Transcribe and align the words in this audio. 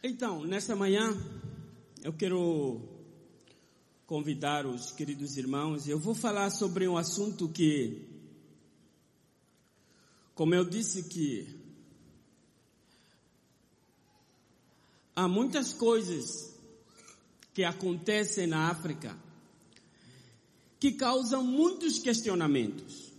Então, 0.00 0.44
nesta 0.44 0.76
manhã, 0.76 1.12
eu 2.04 2.12
quero 2.12 2.80
convidar 4.06 4.64
os 4.64 4.92
queridos 4.92 5.36
irmãos. 5.36 5.88
Eu 5.88 5.98
vou 5.98 6.14
falar 6.14 6.50
sobre 6.50 6.86
um 6.86 6.96
assunto 6.96 7.48
que, 7.48 8.06
como 10.36 10.54
eu 10.54 10.64
disse 10.64 11.02
que 11.02 11.48
há 15.16 15.26
muitas 15.26 15.72
coisas 15.72 16.54
que 17.52 17.64
acontecem 17.64 18.46
na 18.46 18.70
África 18.70 19.18
que 20.78 20.92
causam 20.92 21.42
muitos 21.42 21.98
questionamentos. 21.98 23.12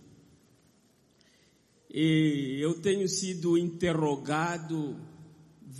E 1.90 2.56
eu 2.58 2.80
tenho 2.80 3.06
sido 3.06 3.58
interrogado 3.58 5.09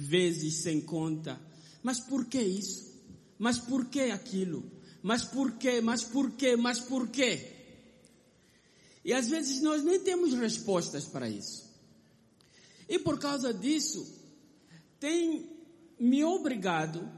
vezes 0.01 0.62
sem 0.62 0.80
conta. 0.80 1.39
Mas 1.82 2.00
por 2.00 2.25
que 2.25 2.41
isso? 2.41 2.91
Mas 3.39 3.58
por 3.58 3.86
que 3.86 4.11
aquilo? 4.11 4.64
Mas 5.03 5.25
por 5.25 5.53
que? 5.53 5.81
Mas 5.81 6.03
por 6.03 6.31
que? 6.32 6.57
Mas 6.57 6.81
por 6.81 7.08
que? 7.08 7.61
E 9.05 9.13
às 9.13 9.29
vezes 9.29 9.63
nós 9.63 9.82
nem 9.82 10.00
temos 10.00 10.35
respostas 10.35 11.07
para 11.07 11.29
isso. 11.29 11.68
E 12.89 12.99
por 12.99 13.18
causa 13.18 13.53
disso, 13.53 14.07
tem 14.99 15.49
me 15.99 16.25
obrigado 16.25 17.08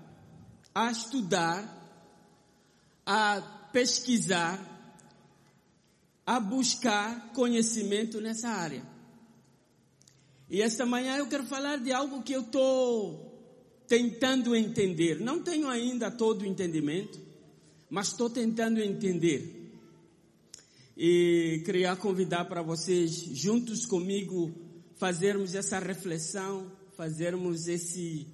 a 0.75 0.91
estudar, 0.91 1.81
a 3.07 3.41
pesquisar, 3.73 4.61
a 6.27 6.39
buscar 6.39 7.33
conhecimento 7.33 8.21
nessa 8.21 8.49
área. 8.49 8.92
E 10.53 10.61
esta 10.61 10.85
manhã 10.85 11.17
eu 11.17 11.27
quero 11.29 11.45
falar 11.45 11.79
de 11.79 11.93
algo 11.93 12.23
que 12.23 12.35
eu 12.35 12.43
estou 12.43 13.33
tentando 13.89 14.55
entender. 14.55 15.19
Não 15.19 15.43
tenho 15.43 15.67
ainda 15.67 16.11
todo 16.11 16.43
o 16.43 16.47
entendimento, 16.47 17.19
mas 17.89 18.09
estou 18.09 18.29
tentando 18.29 18.79
entender. 18.79 19.73
E 20.95 21.63
queria 21.65 21.97
convidar 21.97 22.45
para 22.45 22.61
vocês, 22.61 23.15
juntos 23.15 23.87
comigo, 23.87 24.53
fazermos 24.99 25.55
essa 25.55 25.79
reflexão, 25.79 26.71
fazermos 26.99 27.67
esse, 27.67 28.27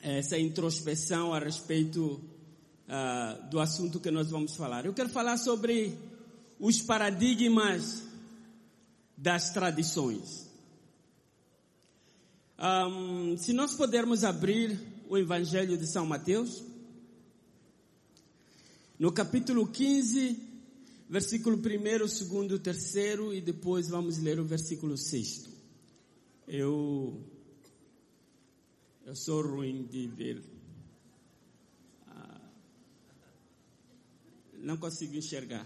essa 0.00 0.38
introspeção 0.38 1.34
a 1.34 1.38
respeito 1.38 2.18
uh, 2.88 3.50
do 3.50 3.60
assunto 3.60 4.00
que 4.00 4.10
nós 4.10 4.30
vamos 4.30 4.56
falar. 4.56 4.86
Eu 4.86 4.94
quero 4.94 5.10
falar 5.10 5.36
sobre 5.36 5.98
os 6.58 6.80
paradigmas 6.80 8.02
das 9.18 9.50
tradições. 9.50 10.47
Um, 12.60 13.38
se 13.38 13.52
nós 13.52 13.76
pudermos 13.76 14.24
abrir 14.24 14.76
o 15.08 15.16
Evangelho 15.16 15.78
de 15.78 15.86
São 15.86 16.04
Mateus, 16.04 16.64
no 18.98 19.12
capítulo 19.12 19.68
15, 19.68 20.36
versículo 21.08 21.56
1, 21.56 21.60
2, 22.48 22.60
3 22.60 22.96
e 23.34 23.40
depois 23.40 23.88
vamos 23.88 24.18
ler 24.18 24.40
o 24.40 24.44
versículo 24.44 24.98
6. 24.98 25.48
Eu, 26.48 27.22
eu 29.06 29.14
sou 29.14 29.40
ruim 29.40 29.84
de 29.84 30.08
ver. 30.08 30.42
Ah, 32.08 32.40
não 34.54 34.76
consigo 34.78 35.14
enxergar. 35.14 35.64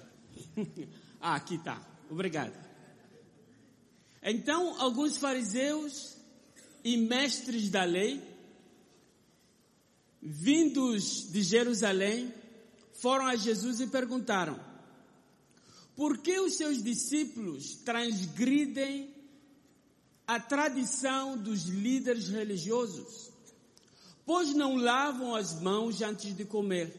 ah, 1.23 1.37
aqui 1.37 1.55
está. 1.55 1.83
Obrigado. 2.11 2.53
Então, 4.23 4.79
alguns 4.79 5.17
fariseus 5.17 6.21
e 6.85 6.97
mestres 6.97 7.71
da 7.71 7.85
lei, 7.85 8.23
vindos 10.21 11.31
de 11.31 11.43
Jerusalém, 11.43 12.33
foram 12.93 13.27
a 13.27 13.37
Jesus 13.37 13.81
e 13.81 13.87
perguntaram: 13.87 14.73
por 15.97 16.19
que 16.19 16.41
os 16.41 16.55
seus 16.55 16.83
discípulos 16.83 17.77
transgridem 17.77 19.15
a 20.27 20.41
tradição 20.41 21.37
dos 21.37 21.65
líderes 21.65 22.29
religiosos? 22.29 23.31
Pois 24.25 24.55
não 24.55 24.77
lavam 24.77 25.35
as 25.35 25.61
mãos 25.61 26.01
antes 26.01 26.35
de 26.35 26.45
comer. 26.45 26.99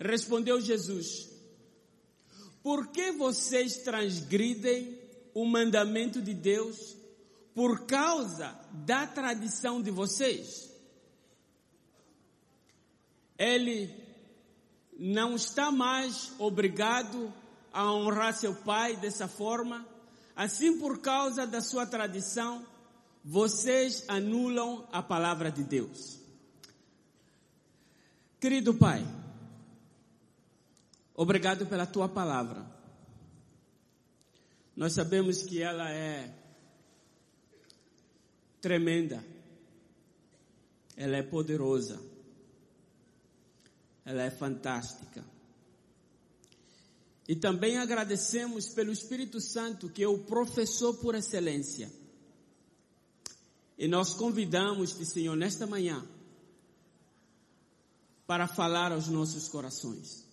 Respondeu 0.00 0.60
Jesus: 0.60 1.28
Por 2.62 2.88
que 2.88 3.12
vocês 3.12 3.78
transgridem 3.78 4.98
o 5.32 5.44
mandamento 5.46 6.20
de 6.20 6.34
Deus 6.34 6.96
por 7.54 7.86
causa 7.86 8.58
da 8.72 9.06
tradição 9.06 9.82
de 9.82 9.90
vocês. 9.90 10.70
Ele 13.38 13.94
não 14.98 15.34
está 15.34 15.72
mais 15.72 16.32
obrigado 16.38 17.32
a 17.72 17.90
honrar 17.92 18.36
seu 18.36 18.54
pai 18.54 18.96
dessa 18.96 19.26
forma. 19.26 19.86
Assim, 20.36 20.78
por 20.78 21.00
causa 21.00 21.46
da 21.46 21.60
sua 21.60 21.86
tradição, 21.86 22.66
vocês 23.24 24.04
anulam 24.08 24.86
a 24.92 25.02
palavra 25.02 25.50
de 25.50 25.62
Deus. 25.62 26.18
Querido 28.40 28.72
Pai, 28.72 29.06
obrigado 31.14 31.66
pela 31.66 31.86
tua 31.86 32.08
palavra. 32.08 32.64
Nós 34.74 34.94
sabemos 34.94 35.42
que 35.42 35.60
ela 35.60 35.90
é 35.90 36.39
tremenda. 38.60 39.24
Ela 40.96 41.16
é 41.16 41.22
poderosa. 41.22 42.00
Ela 44.04 44.22
é 44.22 44.30
fantástica. 44.30 45.24
E 47.28 47.36
também 47.36 47.78
agradecemos 47.78 48.68
pelo 48.68 48.92
Espírito 48.92 49.40
Santo, 49.40 49.88
que 49.88 50.02
é 50.02 50.08
o 50.08 50.18
professor 50.18 50.94
por 50.94 51.14
excelência. 51.14 51.90
E 53.78 53.86
nós 53.86 54.14
convidamos-te, 54.14 55.06
Senhor, 55.06 55.36
nesta 55.36 55.66
manhã, 55.66 56.04
para 58.26 58.46
falar 58.46 58.92
aos 58.92 59.08
nossos 59.08 59.48
corações. 59.48 60.26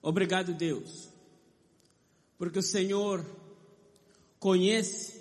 Obrigado, 0.00 0.54
Deus, 0.54 1.08
porque 2.38 2.60
o 2.60 2.62
Senhor 2.62 3.26
conhece 4.38 5.17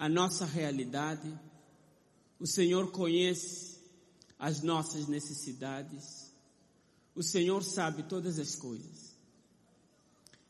a 0.00 0.08
nossa 0.08 0.46
realidade. 0.46 1.30
O 2.40 2.46
Senhor 2.46 2.90
conhece 2.90 3.78
as 4.38 4.62
nossas 4.62 5.06
necessidades. 5.06 6.32
O 7.14 7.22
Senhor 7.22 7.62
sabe 7.62 8.04
todas 8.04 8.38
as 8.38 8.56
coisas. 8.56 9.14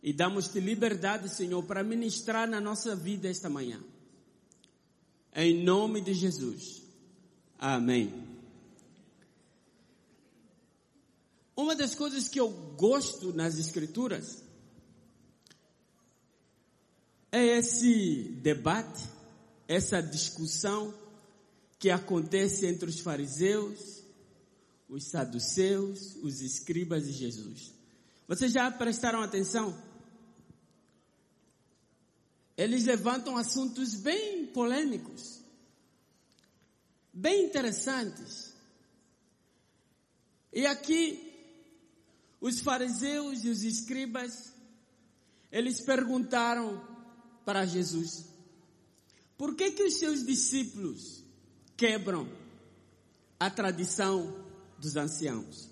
E 0.01 0.13
damos-te 0.13 0.61
liberdade, 0.61 1.29
Senhor, 1.29 1.65
para 1.65 1.83
ministrar 1.83 2.49
na 2.49 2.61
nossa 2.61 2.95
vida 2.95 3.29
esta 3.29 3.51
manhã. 3.51 3.83
Em 5.35 5.65
nome 5.65 6.01
de 6.01 6.15
Jesus. 6.15 6.85
Amém. 7.59 8.25
Uma 11.57 11.75
das 11.75 11.97
coisas 11.97 12.29
que 12.29 12.39
eu 12.39 12.51
gosto 12.79 13.33
nas 13.33 13.59
Escrituras 13.59 14.45
é 17.33 17.59
esse 17.59 18.23
debate 18.41 19.20
essa 19.71 20.03
discussão 20.03 20.93
que 21.79 21.91
acontece 21.91 22.67
entre 22.67 22.91
os 22.91 22.99
fariseus, 22.99 24.03
os 24.89 25.05
saduceus, 25.05 26.17
os 26.25 26.41
escribas 26.41 27.07
e 27.07 27.13
Jesus. 27.13 27.73
Vocês 28.27 28.51
já 28.51 28.69
prestaram 28.69 29.23
atenção? 29.23 29.81
Eles 32.57 32.85
levantam 32.85 33.37
assuntos 33.37 33.95
bem 33.95 34.45
polêmicos, 34.47 35.39
bem 37.13 37.47
interessantes. 37.47 38.53
E 40.53 40.67
aqui, 40.67 41.33
os 42.41 42.59
fariseus 42.59 43.45
e 43.45 43.49
os 43.49 43.63
escribas, 43.63 44.53
eles 45.53 45.81
perguntaram 45.81 46.85
para 47.45 47.65
Jesus: 47.65 48.30
por 49.41 49.55
que, 49.55 49.71
que 49.71 49.85
os 49.85 49.95
seus 49.95 50.23
discípulos 50.23 51.25
quebram 51.75 52.29
a 53.39 53.49
tradição 53.49 54.37
dos 54.79 54.97
anciãos? 54.97 55.67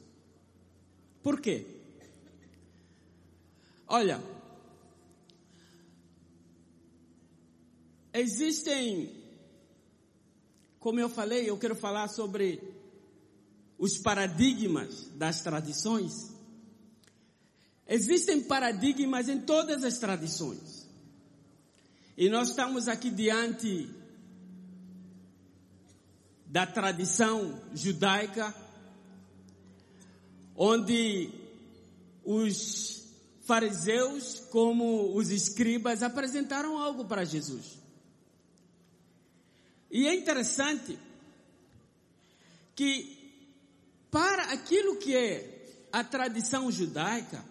Por 1.22 1.38
quê? 1.38 1.66
Olha, 3.86 4.24
existem, 8.14 9.22
como 10.78 10.98
eu 10.98 11.10
falei, 11.10 11.50
eu 11.50 11.58
quero 11.58 11.76
falar 11.76 12.08
sobre 12.08 12.62
os 13.76 13.98
paradigmas 13.98 15.10
das 15.14 15.42
tradições. 15.42 16.14
Existem 17.86 18.40
paradigmas 18.44 19.28
em 19.28 19.42
todas 19.42 19.84
as 19.84 19.98
tradições. 19.98 20.77
E 22.20 22.28
nós 22.28 22.48
estamos 22.48 22.88
aqui 22.88 23.10
diante 23.10 23.88
da 26.44 26.66
tradição 26.66 27.62
judaica, 27.72 28.52
onde 30.56 31.30
os 32.24 33.04
fariseus, 33.44 34.40
como 34.50 35.14
os 35.14 35.30
escribas, 35.30 36.02
apresentaram 36.02 36.76
algo 36.76 37.04
para 37.04 37.24
Jesus. 37.24 37.78
E 39.88 40.08
é 40.08 40.16
interessante 40.16 40.98
que 42.74 43.16
para 44.10 44.54
aquilo 44.54 44.96
que 44.96 45.14
é 45.14 45.86
a 45.92 46.02
tradição 46.02 46.68
judaica, 46.72 47.44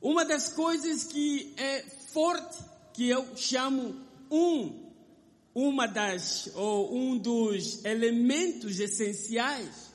uma 0.00 0.24
das 0.24 0.48
coisas 0.54 1.04
que 1.04 1.52
é 1.58 1.82
forte, 1.82 2.77
que 2.98 3.08
eu 3.08 3.36
chamo 3.36 3.94
um, 4.28 4.90
uma 5.54 5.86
das, 5.86 6.50
ou 6.56 6.96
um 6.96 7.16
dos 7.16 7.84
elementos 7.84 8.80
essenciais 8.80 9.92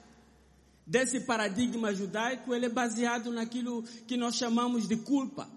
desse 0.87 1.19
paradigma 1.19 1.93
judaico, 1.93 2.55
ele 2.55 2.67
é 2.67 2.69
baseado 2.69 3.29
naquilo 3.29 3.83
que 4.07 4.15
nós 4.15 4.35
chamamos 4.35 4.87
de 4.87 4.95
culpa. 4.95 5.49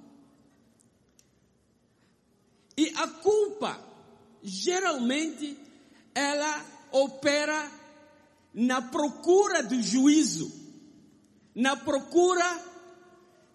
E 2.76 2.88
a 2.96 3.06
culpa, 3.06 3.80
geralmente, 4.42 5.56
ela 6.16 6.66
opera 6.90 7.70
na 8.52 8.82
procura 8.82 9.62
do 9.62 9.80
juízo, 9.80 10.52
na 11.54 11.76
procura 11.76 12.60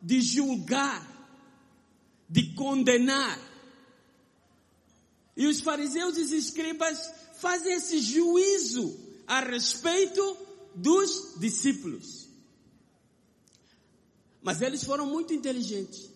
de 0.02 0.22
julgar, 0.22 1.06
de 2.30 2.54
condenar. 2.54 3.51
E 5.36 5.48
os 5.48 5.62
fariseus 5.62 6.18
e 6.18 6.22
os 6.22 6.32
escribas 6.32 7.10
fazem 7.40 7.74
esse 7.74 8.00
juízo 8.00 9.00
a 9.26 9.40
respeito 9.40 10.38
dos 10.76 11.36
discípulos. 11.38 12.28
Mas 14.42 14.62
eles 14.62 14.84
foram 14.84 15.06
muito 15.06 15.34
inteligentes. 15.34 16.10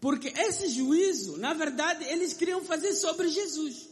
Porque 0.00 0.28
esse 0.28 0.68
juízo, 0.68 1.38
na 1.38 1.54
verdade, 1.54 2.04
eles 2.04 2.34
queriam 2.34 2.62
fazer 2.62 2.92
sobre 2.94 3.28
Jesus. 3.28 3.88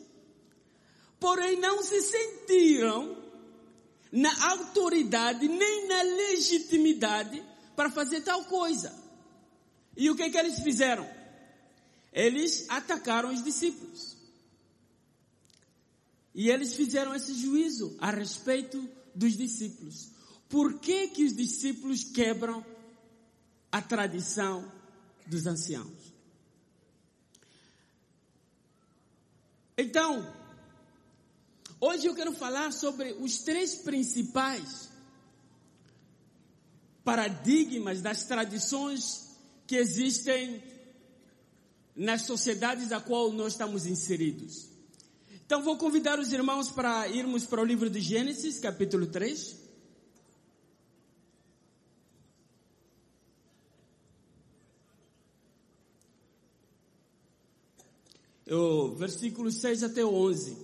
Porém, 1.18 1.58
não 1.58 1.82
se 1.82 2.02
sentiram 2.02 3.16
na 4.10 4.50
autoridade 4.50 5.48
nem 5.48 5.88
na 5.88 6.02
legitimidade 6.02 7.42
para 7.74 7.88
fazer 7.88 8.20
tal 8.20 8.44
coisa. 8.44 8.92
E 9.96 10.10
o 10.10 10.16
que 10.16 10.28
que 10.28 10.36
eles 10.36 10.60
fizeram? 10.60 11.08
Eles 12.12 12.66
atacaram 12.68 13.32
os 13.32 13.42
discípulos. 13.42 14.16
E 16.34 16.50
eles 16.50 16.74
fizeram 16.74 17.14
esse 17.14 17.34
juízo 17.34 17.96
a 17.98 18.10
respeito 18.10 18.88
dos 19.14 19.36
discípulos. 19.36 20.10
Por 20.48 20.78
que 20.78 21.08
que 21.08 21.24
os 21.24 21.34
discípulos 21.34 22.04
quebram 22.04 22.64
a 23.70 23.80
tradição 23.80 24.70
dos 25.26 25.46
anciãos? 25.46 26.12
Então, 29.76 30.42
Hoje 31.84 32.06
eu 32.06 32.14
quero 32.14 32.32
falar 32.32 32.72
sobre 32.72 33.12
os 33.14 33.38
três 33.38 33.74
principais 33.74 34.88
paradigmas 37.02 38.00
das 38.00 38.22
tradições 38.22 39.36
que 39.66 39.74
existem 39.74 40.62
nas 41.94 42.22
sociedades 42.22 42.92
a 42.92 43.00
qual 43.00 43.32
nós 43.32 43.52
estamos 43.52 43.86
inseridos. 43.86 44.68
Então 45.44 45.62
vou 45.62 45.76
convidar 45.76 46.18
os 46.18 46.32
irmãos 46.32 46.70
para 46.70 47.06
irmos 47.08 47.46
para 47.46 47.60
o 47.60 47.64
livro 47.64 47.90
de 47.90 48.00
Gênesis, 48.00 48.58
capítulo 48.58 49.06
3. 49.06 49.60
O 58.50 58.94
versículo 58.94 59.50
6 59.50 59.82
até 59.82 60.04
11. 60.04 60.56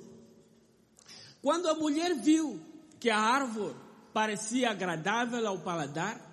Quando 1.42 1.68
a 1.68 1.74
mulher 1.74 2.14
viu 2.14 2.60
que 2.98 3.10
a 3.10 3.18
árvore 3.18 3.74
parecia 4.12 4.70
agradável 4.70 5.46
ao 5.46 5.60
paladar, 5.60 6.24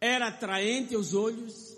era 0.00 0.28
atraente 0.28 0.94
aos 0.94 1.14
olhos 1.14 1.76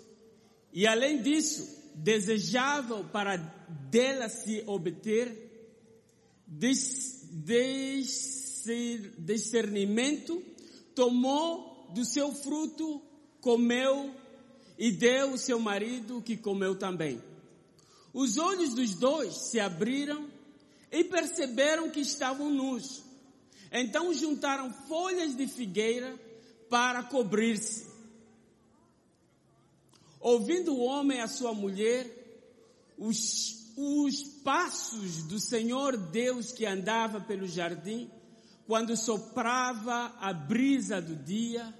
e 0.73 0.85
além 0.85 1.21
disso, 1.21 1.78
desejável 2.03 3.03
para 3.05 3.37
dela 3.37 4.29
se 4.29 4.63
obter 4.65 5.49
discernimento, 9.17 10.41
tomou 10.95 11.89
do 11.93 12.05
seu 12.05 12.31
fruto, 12.33 13.01
comeu 13.41 14.13
e 14.77 14.91
deu 14.91 15.31
ao 15.31 15.37
seu 15.37 15.59
marido 15.59 16.21
que 16.21 16.37
comeu 16.37 16.75
também. 16.75 17.21
Os 18.13 18.37
olhos 18.37 18.73
dos 18.73 18.95
dois 18.95 19.33
se 19.49 19.59
abriram 19.59 20.29
e 20.91 21.03
perceberam 21.03 21.89
que 21.89 21.99
estavam 21.99 22.49
nus. 22.49 23.03
Então 23.71 24.13
juntaram 24.13 24.73
folhas 24.87 25.35
de 25.35 25.47
figueira 25.47 26.17
para 26.69 27.03
cobrir-se. 27.03 27.88
Ouvindo 30.19 30.73
o 30.73 30.83
homem 30.83 31.21
a 31.21 31.27
sua 31.27 31.53
mulher, 31.53 32.05
os, 32.97 33.73
os 33.77 34.23
passos 34.43 35.23
do 35.23 35.39
Senhor 35.39 35.95
Deus 35.95 36.51
que 36.51 36.65
andava 36.65 37.21
pelo 37.21 37.47
jardim, 37.47 38.11
quando 38.67 38.95
soprava 38.97 40.13
a 40.19 40.33
brisa 40.33 41.01
do 41.01 41.15
dia, 41.15 41.73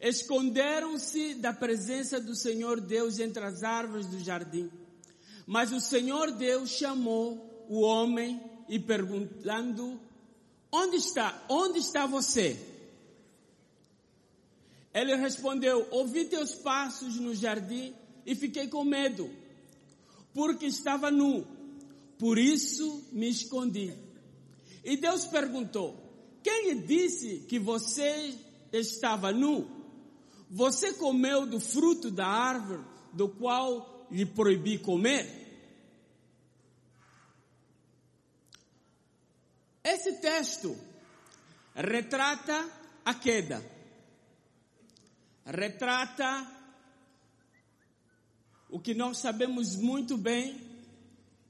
esconderam-se 0.00 1.34
da 1.34 1.52
presença 1.52 2.20
do 2.20 2.34
Senhor 2.34 2.80
Deus 2.80 3.18
entre 3.18 3.44
as 3.44 3.62
árvores 3.62 4.06
do 4.06 4.18
jardim. 4.18 4.70
Mas 5.46 5.72
o 5.72 5.80
Senhor 5.80 6.32
Deus 6.32 6.70
chamou 6.70 7.66
o 7.68 7.80
homem 7.80 8.40
e 8.68 8.78
perguntando: 8.78 10.00
Onde 10.72 10.96
está? 10.96 11.42
Onde 11.48 11.78
está 11.78 12.06
você? 12.06 12.69
Ele 14.92 15.14
respondeu: 15.16 15.86
Ouvi 15.90 16.24
teus 16.24 16.54
passos 16.54 17.16
no 17.16 17.34
jardim 17.34 17.94
e 18.26 18.34
fiquei 18.34 18.68
com 18.68 18.84
medo, 18.84 19.30
porque 20.34 20.66
estava 20.66 21.10
nu. 21.10 21.46
Por 22.18 22.38
isso 22.38 23.08
me 23.12 23.28
escondi. 23.28 23.94
E 24.84 24.96
Deus 24.96 25.26
perguntou: 25.26 25.96
Quem 26.42 26.72
lhe 26.72 26.82
disse 26.82 27.46
que 27.48 27.58
você 27.58 28.34
estava 28.72 29.32
nu? 29.32 29.68
Você 30.50 30.94
comeu 30.94 31.46
do 31.46 31.60
fruto 31.60 32.10
da 32.10 32.26
árvore 32.26 32.82
do 33.12 33.28
qual 33.28 34.06
lhe 34.10 34.26
proibi 34.26 34.78
comer? 34.78 35.38
Esse 39.82 40.14
texto 40.20 40.76
retrata 41.74 42.68
a 43.04 43.14
queda, 43.14 43.64
retrata 45.50 46.46
o 48.68 48.78
que 48.78 48.94
nós 48.94 49.18
sabemos 49.18 49.76
muito 49.76 50.16
bem, 50.16 50.60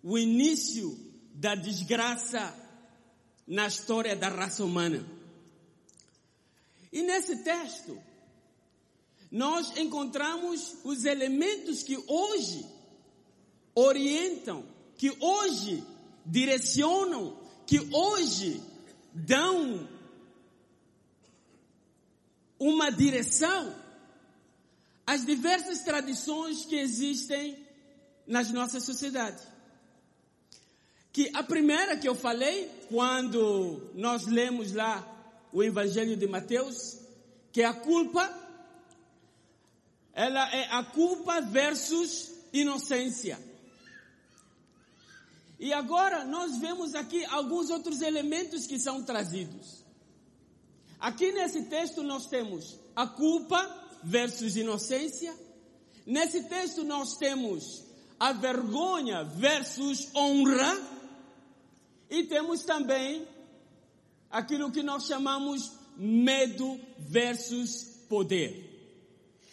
o 0.02 0.18
início 0.18 0.98
da 1.34 1.54
desgraça 1.54 2.54
na 3.46 3.66
história 3.66 4.16
da 4.16 4.28
raça 4.28 4.64
humana. 4.64 5.06
E 6.92 7.02
nesse 7.02 7.44
texto, 7.44 8.00
nós 9.30 9.76
encontramos 9.76 10.76
os 10.82 11.04
elementos 11.04 11.82
que 11.82 11.96
hoje 12.08 12.66
orientam, 13.74 14.64
que 14.96 15.10
hoje 15.20 15.84
direcionam 16.24 17.38
que 17.70 17.78
hoje 17.92 18.60
dão 19.14 19.88
uma 22.58 22.90
direção 22.90 23.79
às 25.10 25.26
diversas 25.26 25.80
tradições 25.80 26.64
que 26.64 26.76
existem 26.76 27.58
nas 28.28 28.52
nossas 28.52 28.84
sociedades. 28.84 29.44
Que 31.12 31.28
a 31.34 31.42
primeira 31.42 31.96
que 31.96 32.08
eu 32.08 32.14
falei, 32.14 32.70
quando 32.88 33.90
nós 33.96 34.28
lemos 34.28 34.72
lá 34.72 35.04
o 35.52 35.64
Evangelho 35.64 36.16
de 36.16 36.28
Mateus, 36.28 36.96
que 37.50 37.60
é 37.60 37.64
a 37.64 37.74
culpa, 37.74 38.22
ela 40.12 40.48
é 40.54 40.68
a 40.70 40.84
culpa 40.84 41.40
versus 41.40 42.30
inocência. 42.52 43.36
E 45.58 45.72
agora 45.72 46.24
nós 46.24 46.56
vemos 46.58 46.94
aqui 46.94 47.24
alguns 47.24 47.68
outros 47.68 48.00
elementos 48.00 48.64
que 48.64 48.78
são 48.78 49.02
trazidos. 49.02 49.84
Aqui 51.00 51.32
nesse 51.32 51.64
texto 51.64 52.00
nós 52.00 52.26
temos 52.26 52.78
a 52.94 53.08
culpa 53.08 53.79
versus 54.02 54.56
inocência. 54.56 55.34
Nesse 56.06 56.44
texto 56.44 56.82
nós 56.84 57.16
temos 57.16 57.84
a 58.18 58.32
vergonha 58.32 59.24
versus 59.24 60.08
honra. 60.14 61.00
E 62.08 62.24
temos 62.24 62.64
também 62.64 63.26
aquilo 64.30 64.70
que 64.70 64.82
nós 64.82 65.06
chamamos 65.06 65.72
medo 65.96 66.78
versus 66.98 67.84
poder. 68.08 68.68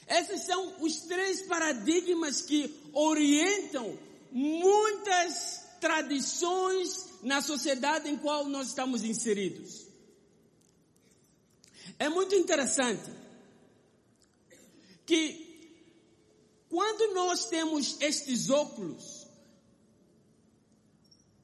Esses 0.08 0.42
são 0.46 0.82
os 0.82 1.02
três 1.02 1.42
paradigmas 1.44 2.42
que 2.42 2.74
orientam 2.94 3.98
muitas 4.32 5.66
tradições 5.80 7.10
na 7.22 7.42
sociedade 7.42 8.10
em 8.10 8.18
qual 8.18 8.46
nós 8.46 8.70
estamos 8.70 9.04
inseridos. 9.04 9.86
É 12.00 12.10
muito 12.10 12.36
interessante 12.36 13.10
que 15.08 15.48
quando 16.70 17.14
nós 17.14 17.46
temos 17.46 17.96
estes 18.02 18.50
óculos, 18.50 19.26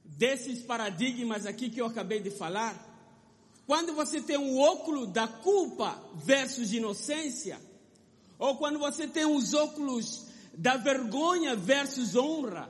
desses 0.03 0.61
paradigmas 0.61 1.45
aqui 1.45 1.69
que 1.69 1.79
eu 1.81 1.85
acabei 1.85 2.19
de 2.19 2.29
falar, 2.29 2.91
quando 3.65 3.93
você 3.93 4.21
tem 4.21 4.37
um 4.37 4.59
óculo 4.59 5.07
da 5.07 5.27
culpa 5.27 5.97
versus 6.15 6.73
inocência, 6.73 7.59
ou 8.37 8.57
quando 8.57 8.77
você 8.77 9.07
tem 9.07 9.25
os 9.25 9.53
óculos 9.53 10.27
da 10.53 10.75
vergonha 10.75 11.55
versus 11.55 12.17
honra, 12.17 12.69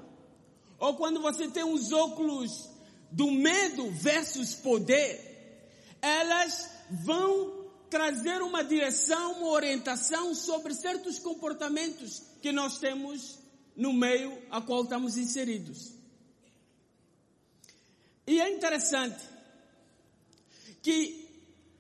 ou 0.80 0.96
quando 0.96 1.20
você 1.22 1.48
tem 1.48 1.64
os 1.64 1.92
óculos 1.92 2.70
do 3.12 3.32
medo 3.32 3.90
versus 3.92 4.54
poder, 4.54 5.74
elas 6.00 6.70
vão 6.90 7.63
trazer 7.94 8.42
uma 8.42 8.64
direção, 8.64 9.34
uma 9.34 9.50
orientação 9.50 10.34
sobre 10.34 10.74
certos 10.74 11.20
comportamentos 11.20 12.24
que 12.42 12.52
nós 12.52 12.80
temos 12.80 13.38
no 13.76 13.94
meio 13.94 14.36
a 14.50 14.60
qual 14.60 14.82
estamos 14.82 15.16
inseridos. 15.16 15.92
E 18.26 18.42
é 18.42 18.50
interessante 18.50 19.24
que 20.82 21.30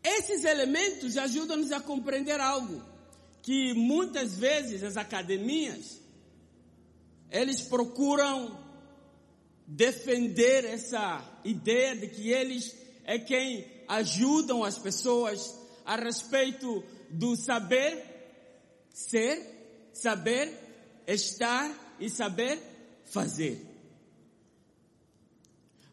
esses 0.03 0.43
elementos 0.45 1.17
ajudam-nos 1.17 1.71
a 1.71 1.81
compreender 1.81 2.39
algo 2.39 2.79
que 3.41 3.73
muitas 3.73 4.37
vezes 4.37 4.83
as 4.83 4.97
academias 4.97 5.99
eles 7.31 7.59
procuram 7.59 8.55
defender 9.65 10.63
essa 10.63 11.27
ideia 11.43 11.95
de 11.95 12.05
que 12.05 12.29
eles 12.29 12.75
é 13.03 13.17
quem 13.17 13.65
ajudam 13.87 14.63
as 14.63 14.77
pessoas 14.77 15.62
a 15.85 15.95
respeito 15.95 16.83
do 17.09 17.35
saber 17.35 18.13
ser, 18.93 19.89
saber 19.93 20.51
estar 21.07 21.95
e 21.99 22.09
saber 22.09 22.61
fazer. 23.05 23.65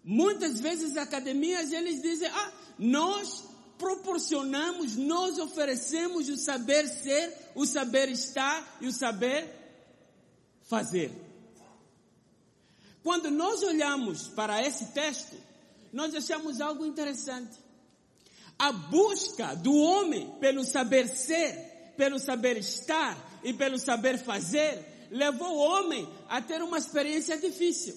Muitas 0.03 0.61
vezes 0.61 0.93
as 0.93 0.97
academias 0.97 1.73
eles 1.73 2.01
dizem, 2.01 2.29
ah, 2.29 2.53
nós 2.79 3.45
proporcionamos, 3.79 4.97
nós 4.97 5.39
oferecemos 5.39 6.29
o 6.29 6.37
saber 6.37 6.87
ser, 6.87 7.51
o 7.55 7.67
saber 7.67 8.09
estar 8.11 8.79
e 8.81 8.87
o 8.87 8.93
saber 8.93 9.49
fazer. 10.63 11.11
Quando 13.03 13.31
nós 13.31 13.63
olhamos 13.63 14.29
para 14.29 14.63
esse 14.63 14.87
texto, 14.93 15.37
nós 15.93 16.15
achamos 16.15 16.61
algo 16.61 16.85
interessante. 16.85 17.59
A 18.61 18.73
busca 18.73 19.55
do 19.55 19.75
homem 19.75 20.37
pelo 20.39 20.63
saber 20.65 21.09
ser, 21.09 21.95
pelo 21.97 22.19
saber 22.19 22.59
estar 22.59 23.17
e 23.43 23.55
pelo 23.55 23.79
saber 23.79 24.19
fazer, 24.19 25.09
levou 25.11 25.49
o 25.49 25.59
homem 25.61 26.07
a 26.29 26.43
ter 26.43 26.63
uma 26.63 26.77
experiência 26.77 27.39
difícil. 27.39 27.97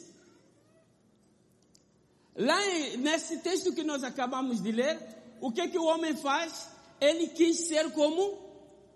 Lá 2.33 2.57
nesse 2.97 3.39
texto 3.39 3.73
que 3.73 3.83
nós 3.83 4.05
acabamos 4.05 4.63
de 4.63 4.71
ler, 4.71 4.97
o 5.41 5.51
que 5.51 5.67
que 5.67 5.77
o 5.77 5.83
homem 5.83 6.15
faz? 6.15 6.69
Ele 7.01 7.27
quis 7.27 7.67
ser 7.67 7.91
como 7.91 8.39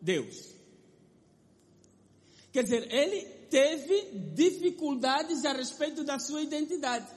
Deus. 0.02 0.56
Quer 2.54 2.64
dizer, 2.64 2.94
ele 2.94 3.26
teve 3.50 4.12
dificuldades 4.34 5.44
a 5.44 5.52
respeito 5.52 6.06
da 6.06 6.18
sua 6.18 6.42
identidade. 6.42 7.08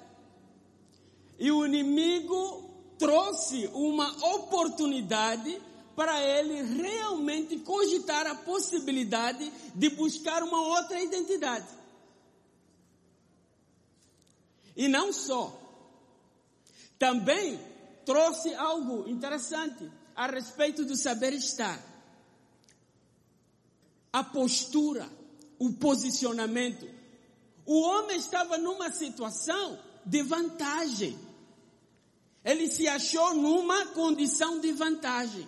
E 1.38 1.52
o 1.52 1.64
inimigo 1.64 2.69
trouxe 3.00 3.66
uma 3.72 4.10
oportunidade 4.34 5.60
para 5.96 6.22
ele 6.22 6.62
realmente 6.82 7.58
cogitar 7.60 8.26
a 8.26 8.34
possibilidade 8.34 9.50
de 9.74 9.88
buscar 9.88 10.42
uma 10.42 10.60
outra 10.60 11.02
identidade. 11.02 11.66
E 14.76 14.86
não 14.86 15.14
só, 15.14 15.58
também 16.98 17.58
trouxe 18.04 18.54
algo 18.54 19.08
interessante 19.08 19.90
a 20.14 20.26
respeito 20.26 20.84
do 20.84 20.94
saber 20.94 21.32
estar. 21.32 21.82
A 24.12 24.22
postura, 24.22 25.08
o 25.58 25.72
posicionamento. 25.72 26.86
O 27.64 27.80
homem 27.80 28.18
estava 28.18 28.58
numa 28.58 28.92
situação 28.92 29.78
de 30.04 30.22
vantagem. 30.22 31.29
Ele 32.44 32.68
se 32.68 32.88
achou 32.88 33.34
numa 33.34 33.86
condição 33.86 34.60
de 34.60 34.72
vantagem. 34.72 35.46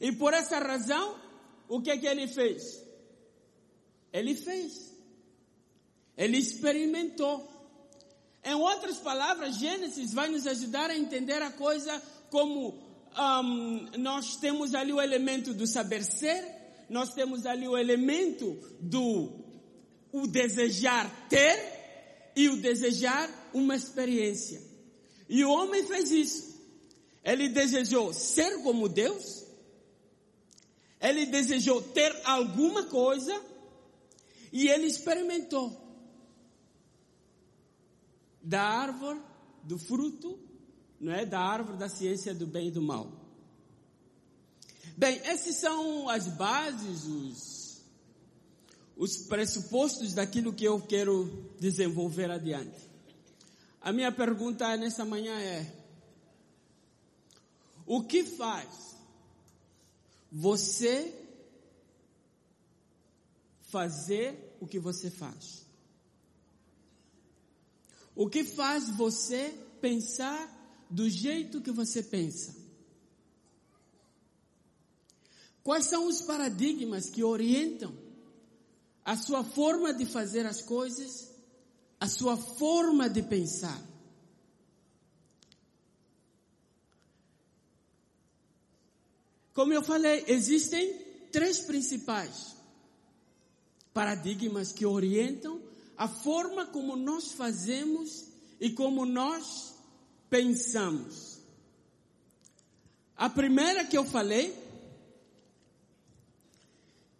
E 0.00 0.12
por 0.12 0.34
essa 0.34 0.58
razão, 0.58 1.16
o 1.68 1.80
que 1.80 1.90
é 1.90 1.98
que 1.98 2.06
ele 2.06 2.26
fez? 2.26 2.82
Ele 4.12 4.34
fez. 4.34 4.92
Ele 6.16 6.38
experimentou. 6.38 7.48
Em 8.42 8.54
outras 8.54 8.96
palavras, 8.98 9.56
Gênesis 9.56 10.12
vai 10.12 10.28
nos 10.28 10.46
ajudar 10.46 10.90
a 10.90 10.96
entender 10.96 11.42
a 11.42 11.50
coisa 11.50 12.02
como 12.30 12.74
um, 13.16 13.98
nós 13.98 14.36
temos 14.36 14.74
ali 14.74 14.92
o 14.92 15.00
elemento 15.00 15.52
do 15.52 15.66
saber 15.66 16.02
ser, 16.02 16.44
nós 16.88 17.12
temos 17.12 17.46
ali 17.46 17.68
o 17.68 17.76
elemento 17.76 18.58
do 18.80 19.32
o 20.12 20.26
desejar 20.26 21.28
ter 21.28 22.32
e 22.34 22.48
o 22.48 22.56
desejar 22.56 23.28
uma 23.52 23.76
experiência. 23.76 24.69
E 25.30 25.44
o 25.44 25.50
homem 25.50 25.86
fez 25.86 26.10
isso. 26.10 26.60
Ele 27.22 27.48
desejou 27.48 28.12
ser 28.12 28.64
como 28.64 28.88
Deus, 28.88 29.46
ele 31.00 31.24
desejou 31.26 31.80
ter 31.80 32.20
alguma 32.24 32.86
coisa 32.86 33.40
e 34.52 34.68
ele 34.68 34.86
experimentou 34.86 35.80
da 38.42 38.60
árvore 38.60 39.20
do 39.62 39.78
fruto, 39.78 40.36
não 40.98 41.12
é? 41.12 41.24
Da 41.24 41.38
árvore 41.38 41.78
da 41.78 41.88
ciência 41.88 42.34
do 42.34 42.46
bem 42.46 42.66
e 42.66 42.72
do 42.72 42.82
mal. 42.82 43.12
Bem, 44.96 45.20
esses 45.24 45.56
são 45.60 46.08
as 46.08 46.26
bases, 46.26 47.04
os, 47.04 47.82
os 48.96 49.16
pressupostos 49.28 50.12
daquilo 50.12 50.52
que 50.52 50.64
eu 50.64 50.80
quero 50.80 51.54
desenvolver 51.60 52.32
adiante. 52.32 52.89
A 53.80 53.92
minha 53.92 54.12
pergunta 54.12 54.76
nessa 54.76 55.04
manhã 55.04 55.38
é: 55.40 55.74
o 57.86 58.02
que 58.04 58.24
faz 58.24 58.96
você 60.30 61.14
fazer 63.62 64.56
o 64.60 64.66
que 64.66 64.78
você 64.78 65.10
faz? 65.10 65.64
O 68.14 68.28
que 68.28 68.44
faz 68.44 68.90
você 68.90 69.48
pensar 69.80 70.58
do 70.90 71.08
jeito 71.08 71.62
que 71.62 71.70
você 71.70 72.02
pensa? 72.02 72.54
Quais 75.62 75.86
são 75.86 76.06
os 76.06 76.20
paradigmas 76.20 77.08
que 77.08 77.22
orientam 77.22 77.96
a 79.04 79.16
sua 79.16 79.42
forma 79.42 79.92
de 79.92 80.04
fazer 80.04 80.46
as 80.46 80.60
coisas, 80.60 81.29
a 82.00 82.08
sua 82.08 82.36
forma 82.36 83.08
de 83.10 83.22
pensar? 83.22 83.80
Como 89.52 89.74
eu 89.74 89.82
falei, 89.82 90.24
existem 90.26 90.90
três 91.30 91.60
principais 91.60 92.56
paradigmas 93.92 94.72
que 94.72 94.86
orientam 94.86 95.60
a 95.96 96.08
forma 96.08 96.64
como 96.64 96.96
nós 96.96 97.32
fazemos 97.32 98.28
e 98.58 98.70
como 98.70 99.04
nós 99.04 99.74
pensamos. 100.30 101.38
A 103.14 103.28
primeira 103.28 103.84
que 103.84 103.98
eu 103.98 104.04
falei, 104.06 104.56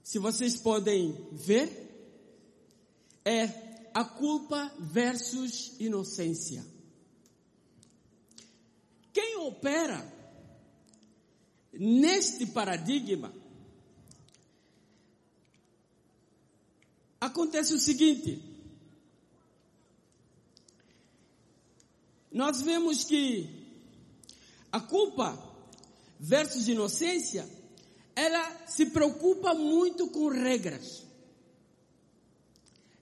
se 0.03 0.19
vocês 0.19 0.57
podem 0.57 1.13
ver, 1.33 1.69
é 3.23 3.70
a 3.95 4.05
culpa 4.05 4.73
versus 4.79 5.79
inocência. 5.81 6.65
Quem 9.13 9.37
opera 9.39 10.11
neste 11.73 12.47
paradigma 12.47 13.33
acontece 17.21 17.75
o 17.75 17.79
seguinte: 17.79 18.43
nós 22.33 22.63
vemos 22.63 23.05
que 23.05 23.49
a 24.73 24.81
culpa 24.81 25.51
versus 26.19 26.69
inocência, 26.69 27.49
ela 28.15 28.67
se 28.67 28.87
preocupa 28.87 29.55
muito 29.55 30.09
com 30.09 30.29
regras. 30.29 31.10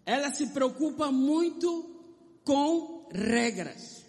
Ela 0.09 0.35
se 0.35 0.47
preocupa 0.47 1.13
muito 1.13 1.85
com 2.43 3.07
regras. 3.13 4.03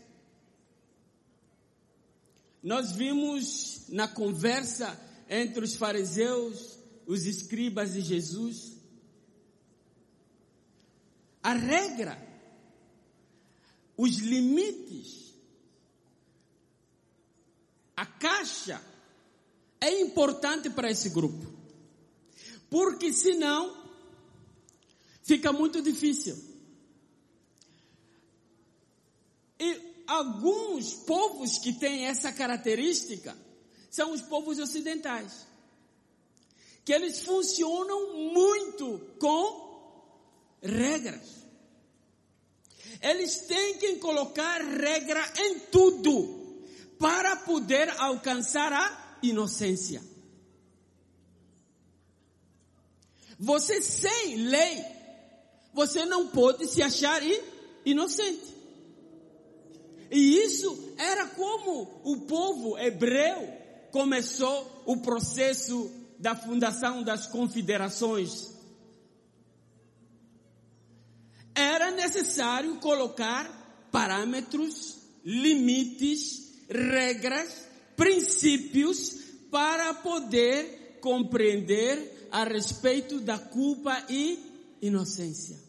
Nós 2.63 2.93
vimos 2.93 3.83
na 3.89 4.07
conversa 4.07 4.97
entre 5.29 5.61
os 5.61 5.75
fariseus, 5.75 6.79
os 7.05 7.25
escribas 7.25 7.97
e 7.97 8.01
Jesus, 8.01 8.77
a 11.43 11.51
regra, 11.51 12.17
os 13.97 14.19
limites, 14.19 15.33
a 17.97 18.05
caixa 18.05 18.81
é 19.81 19.99
importante 19.99 20.69
para 20.69 20.89
esse 20.89 21.09
grupo. 21.09 21.45
Porque 22.69 23.11
senão 23.11 23.78
fica 25.29 25.53
muito 25.53 25.79
difícil. 25.79 26.35
E 29.59 30.03
alguns 30.07 30.95
povos 31.05 31.59
que 31.59 31.73
têm 31.73 32.07
essa 32.07 32.31
característica 32.31 33.37
são 33.91 34.11
os 34.11 34.23
povos 34.23 34.57
ocidentais. 34.57 35.45
Que 36.83 36.93
eles 36.93 37.19
funcionam 37.19 38.33
muito 38.33 38.99
com 39.19 40.57
regras. 40.63 41.45
Eles 42.99 43.41
têm 43.41 43.77
que 43.77 43.97
colocar 43.97 44.61
regra 44.61 45.31
em 45.37 45.59
tudo 45.59 46.65
para 46.97 47.35
poder 47.35 47.87
alcançar 48.01 48.73
a 48.73 49.19
inocência. 49.21 50.01
Você 53.37 53.79
sem 53.79 54.37
lei, 54.37 54.98
você 55.79 56.05
não 56.05 56.27
pode 56.27 56.67
se 56.67 56.81
achar 56.81 57.21
inocente. 57.85 58.53
E 60.11 60.39
isso 60.39 60.93
era 60.97 61.27
como 61.27 62.01
o 62.03 62.17
povo 62.27 62.77
hebreu 62.77 63.47
começou 63.89 64.83
o 64.85 64.97
processo 64.97 65.89
da 66.19 66.35
fundação 66.35 67.01
das 67.01 67.27
confederações. 67.27 68.53
Era 71.55 71.91
necessário 71.91 72.75
colocar 72.81 73.87
parâmetros, 73.89 74.97
limites, 75.23 76.55
regras, 76.69 77.65
princípios 77.95 79.11
para 79.49 79.93
poder 79.93 80.97
compreender 80.99 82.27
a 82.29 82.43
respeito 82.43 83.21
da 83.21 83.39
culpa 83.39 84.03
e 84.09 84.49
inocência. 84.81 85.68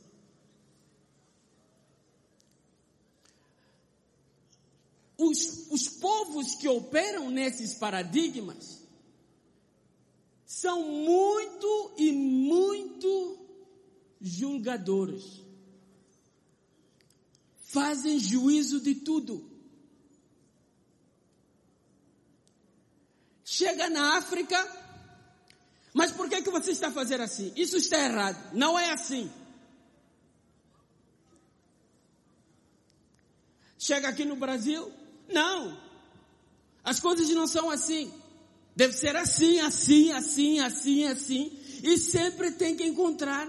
Os, 5.20 5.66
os 5.70 5.88
povos 5.88 6.54
que 6.54 6.66
operam 6.66 7.30
nesses 7.30 7.74
paradigmas 7.74 8.80
são 10.46 10.82
muito 10.82 11.92
e 11.96 12.10
muito 12.10 13.38
julgadores. 14.20 15.40
Fazem 17.62 18.18
juízo 18.18 18.80
de 18.80 18.96
tudo. 18.96 19.48
Chega 23.44 23.90
na 23.90 24.16
África, 24.16 24.58
mas 25.92 26.10
por 26.12 26.28
que 26.28 26.42
que 26.42 26.50
você 26.50 26.70
está 26.72 26.90
fazendo 26.90 27.22
assim? 27.22 27.52
Isso 27.54 27.76
está 27.76 27.98
errado. 27.98 28.54
Não 28.54 28.78
é 28.78 28.90
assim. 28.90 29.30
Chega 33.78 34.08
aqui 34.08 34.24
no 34.24 34.36
Brasil, 34.36 34.92
não. 35.32 35.78
As 36.82 37.00
coisas 37.00 37.28
não 37.30 37.46
são 37.46 37.70
assim. 37.70 38.12
Deve 38.74 38.94
ser 38.94 39.16
assim, 39.16 39.60
assim, 39.60 40.10
assim, 40.12 40.60
assim, 40.60 41.04
assim. 41.04 41.58
E 41.82 41.98
sempre 41.98 42.52
tem 42.52 42.76
que 42.76 42.84
encontrar 42.84 43.48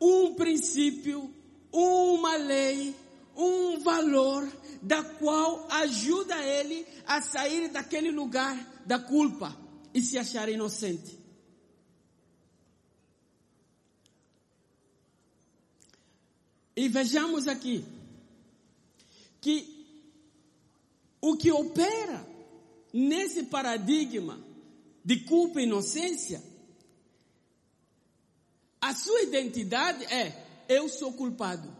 um 0.00 0.34
princípio, 0.34 1.32
uma 1.72 2.36
lei, 2.36 2.94
um 3.36 3.78
valor 3.80 4.50
da 4.82 5.02
qual 5.02 5.66
ajuda 5.70 6.36
ele 6.44 6.86
a 7.06 7.20
sair 7.20 7.68
daquele 7.68 8.10
lugar 8.10 8.56
da 8.84 8.98
culpa 8.98 9.56
e 9.92 10.02
se 10.02 10.18
achar 10.18 10.48
inocente. 10.48 11.18
E 16.76 16.88
vejamos 16.88 17.48
aqui 17.48 17.84
que 19.40 19.75
o 21.28 21.36
que 21.36 21.50
opera 21.50 22.24
nesse 22.92 23.44
paradigma 23.44 24.40
de 25.04 25.24
culpa 25.24 25.60
e 25.60 25.64
inocência, 25.64 26.40
a 28.80 28.94
sua 28.94 29.22
identidade 29.22 30.04
é: 30.04 30.64
eu 30.68 30.88
sou 30.88 31.12
culpado. 31.12 31.74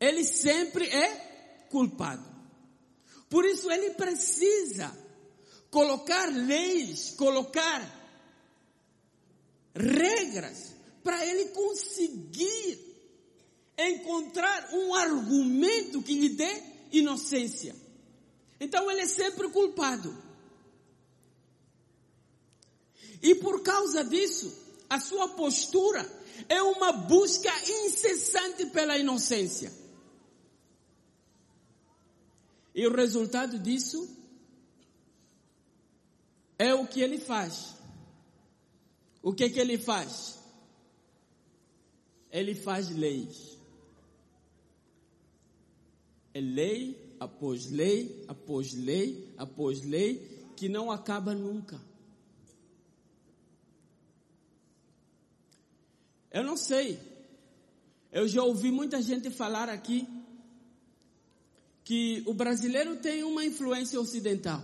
Ele 0.00 0.24
sempre 0.24 0.88
é 0.88 1.66
culpado. 1.70 2.26
Por 3.30 3.44
isso 3.44 3.70
ele 3.70 3.90
precisa 3.90 4.96
colocar 5.70 6.26
leis, 6.26 7.10
colocar 7.10 7.80
regras 9.72 10.74
para 11.04 11.24
ele 11.24 11.50
conseguir 11.50 12.80
encontrar 13.78 14.70
um 14.72 14.94
argumento 14.94 16.02
que 16.02 16.18
lhe 16.18 16.30
dê 16.30 16.75
inocência. 16.92 17.74
Então 18.60 18.90
ele 18.90 19.02
é 19.02 19.06
sempre 19.06 19.48
culpado. 19.48 20.16
E 23.22 23.34
por 23.34 23.62
causa 23.62 24.04
disso, 24.04 24.52
a 24.88 25.00
sua 25.00 25.28
postura 25.28 26.04
é 26.48 26.62
uma 26.62 26.92
busca 26.92 27.50
incessante 27.68 28.66
pela 28.66 28.98
inocência. 28.98 29.72
E 32.74 32.86
o 32.86 32.94
resultado 32.94 33.58
disso 33.58 34.08
é 36.58 36.74
o 36.74 36.86
que 36.86 37.00
ele 37.00 37.18
faz. 37.18 37.74
O 39.22 39.32
que 39.32 39.48
que 39.50 39.58
ele 39.58 39.78
faz? 39.78 40.38
Ele 42.30 42.54
faz 42.54 42.90
leis. 42.90 43.55
É 46.36 46.40
lei 46.40 47.16
após 47.18 47.70
lei, 47.70 48.22
após 48.28 48.74
lei, 48.74 49.32
após 49.38 49.82
lei, 49.82 50.52
que 50.54 50.68
não 50.68 50.90
acaba 50.90 51.34
nunca. 51.34 51.80
Eu 56.30 56.44
não 56.44 56.54
sei. 56.54 57.00
Eu 58.12 58.28
já 58.28 58.42
ouvi 58.42 58.70
muita 58.70 59.00
gente 59.00 59.30
falar 59.30 59.70
aqui 59.70 60.06
que 61.82 62.22
o 62.26 62.34
brasileiro 62.34 62.96
tem 62.96 63.24
uma 63.24 63.42
influência 63.42 63.98
ocidental. 63.98 64.62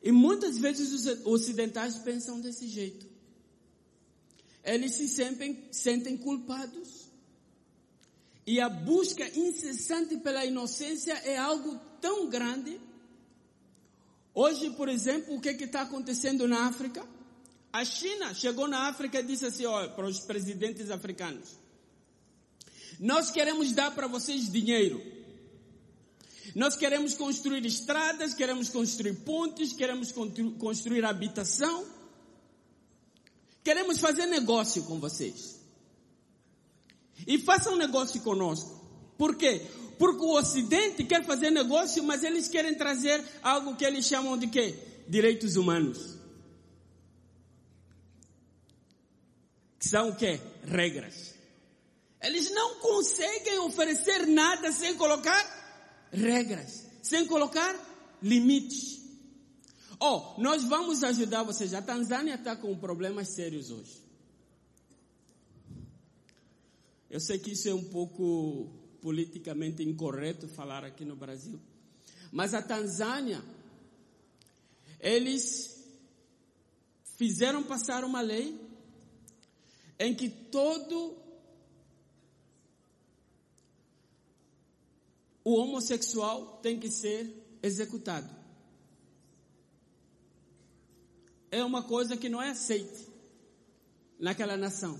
E 0.00 0.12
muitas 0.12 0.56
vezes 0.56 0.92
os 0.92 1.26
ocidentais 1.26 1.98
pensam 1.98 2.40
desse 2.40 2.68
jeito. 2.68 3.04
Eles 4.62 4.92
se 4.92 5.08
sentem, 5.08 5.66
sentem 5.72 6.16
culpados 6.16 7.05
e 8.46 8.60
a 8.60 8.68
busca 8.68 9.26
incessante 9.36 10.16
pela 10.18 10.44
inocência 10.44 11.14
é 11.24 11.36
algo 11.36 11.80
tão 12.00 12.28
grande. 12.28 12.80
Hoje, 14.32 14.70
por 14.70 14.88
exemplo, 14.88 15.34
o 15.34 15.40
que 15.40 15.48
está 15.48 15.82
acontecendo 15.82 16.46
na 16.46 16.66
África? 16.66 17.04
A 17.72 17.84
China 17.84 18.32
chegou 18.32 18.68
na 18.68 18.88
África 18.88 19.18
e 19.18 19.22
disse 19.24 19.46
assim, 19.46 19.66
ó, 19.66 19.88
para 19.88 20.06
os 20.06 20.20
presidentes 20.20 20.90
africanos: 20.90 21.56
Nós 23.00 23.30
queremos 23.30 23.72
dar 23.72 23.90
para 23.94 24.06
vocês 24.06 24.50
dinheiro. 24.50 25.02
Nós 26.54 26.76
queremos 26.76 27.14
construir 27.14 27.66
estradas, 27.66 28.32
queremos 28.32 28.68
construir 28.68 29.14
pontes, 29.24 29.72
queremos 29.72 30.12
construir 30.58 31.04
habitação. 31.04 31.84
Queremos 33.64 33.98
fazer 33.98 34.26
negócio 34.26 34.84
com 34.84 35.00
vocês. 35.00 35.55
E 37.26 37.38
façam 37.38 37.74
um 37.74 37.76
negócio 37.76 38.20
conosco. 38.22 38.74
Por 39.16 39.36
quê? 39.36 39.62
Porque 39.98 40.22
o 40.22 40.36
Ocidente 40.36 41.04
quer 41.04 41.24
fazer 41.24 41.50
negócio, 41.50 42.02
mas 42.02 42.22
eles 42.22 42.48
querem 42.48 42.74
trazer 42.74 43.22
algo 43.42 43.76
que 43.76 43.84
eles 43.84 44.06
chamam 44.06 44.36
de 44.36 44.46
quê? 44.48 44.74
Direitos 45.08 45.56
humanos. 45.56 46.16
Que 49.78 49.88
são 49.88 50.10
o 50.10 50.16
quê? 50.16 50.40
Regras. 50.64 51.34
Eles 52.20 52.50
não 52.50 52.76
conseguem 52.80 53.58
oferecer 53.60 54.26
nada 54.26 54.72
sem 54.72 54.96
colocar 54.96 56.08
regras, 56.10 56.86
sem 57.02 57.26
colocar 57.26 57.74
limites. 58.22 59.00
Oh, 60.00 60.34
nós 60.38 60.64
vamos 60.64 61.02
ajudar 61.02 61.42
vocês. 61.42 61.72
A 61.72 61.80
Tanzânia 61.80 62.34
está 62.34 62.54
com 62.56 62.76
problemas 62.76 63.28
sérios 63.28 63.70
hoje. 63.70 64.05
Eu 67.08 67.20
sei 67.20 67.38
que 67.38 67.52
isso 67.52 67.68
é 67.68 67.74
um 67.74 67.84
pouco 67.84 68.70
politicamente 69.00 69.82
incorreto 69.82 70.48
falar 70.48 70.84
aqui 70.84 71.04
no 71.04 71.14
Brasil. 71.14 71.60
Mas 72.32 72.54
a 72.54 72.60
Tanzânia, 72.60 73.42
eles 74.98 75.84
fizeram 77.16 77.62
passar 77.62 78.04
uma 78.04 78.20
lei 78.20 78.60
em 79.98 80.14
que 80.14 80.28
todo 80.28 81.16
o 85.44 85.54
homossexual 85.54 86.58
tem 86.58 86.78
que 86.78 86.90
ser 86.90 87.58
executado. 87.62 88.34
É 91.50 91.64
uma 91.64 91.84
coisa 91.84 92.16
que 92.16 92.28
não 92.28 92.42
é 92.42 92.50
aceita 92.50 93.00
naquela 94.18 94.56
nação. 94.56 94.98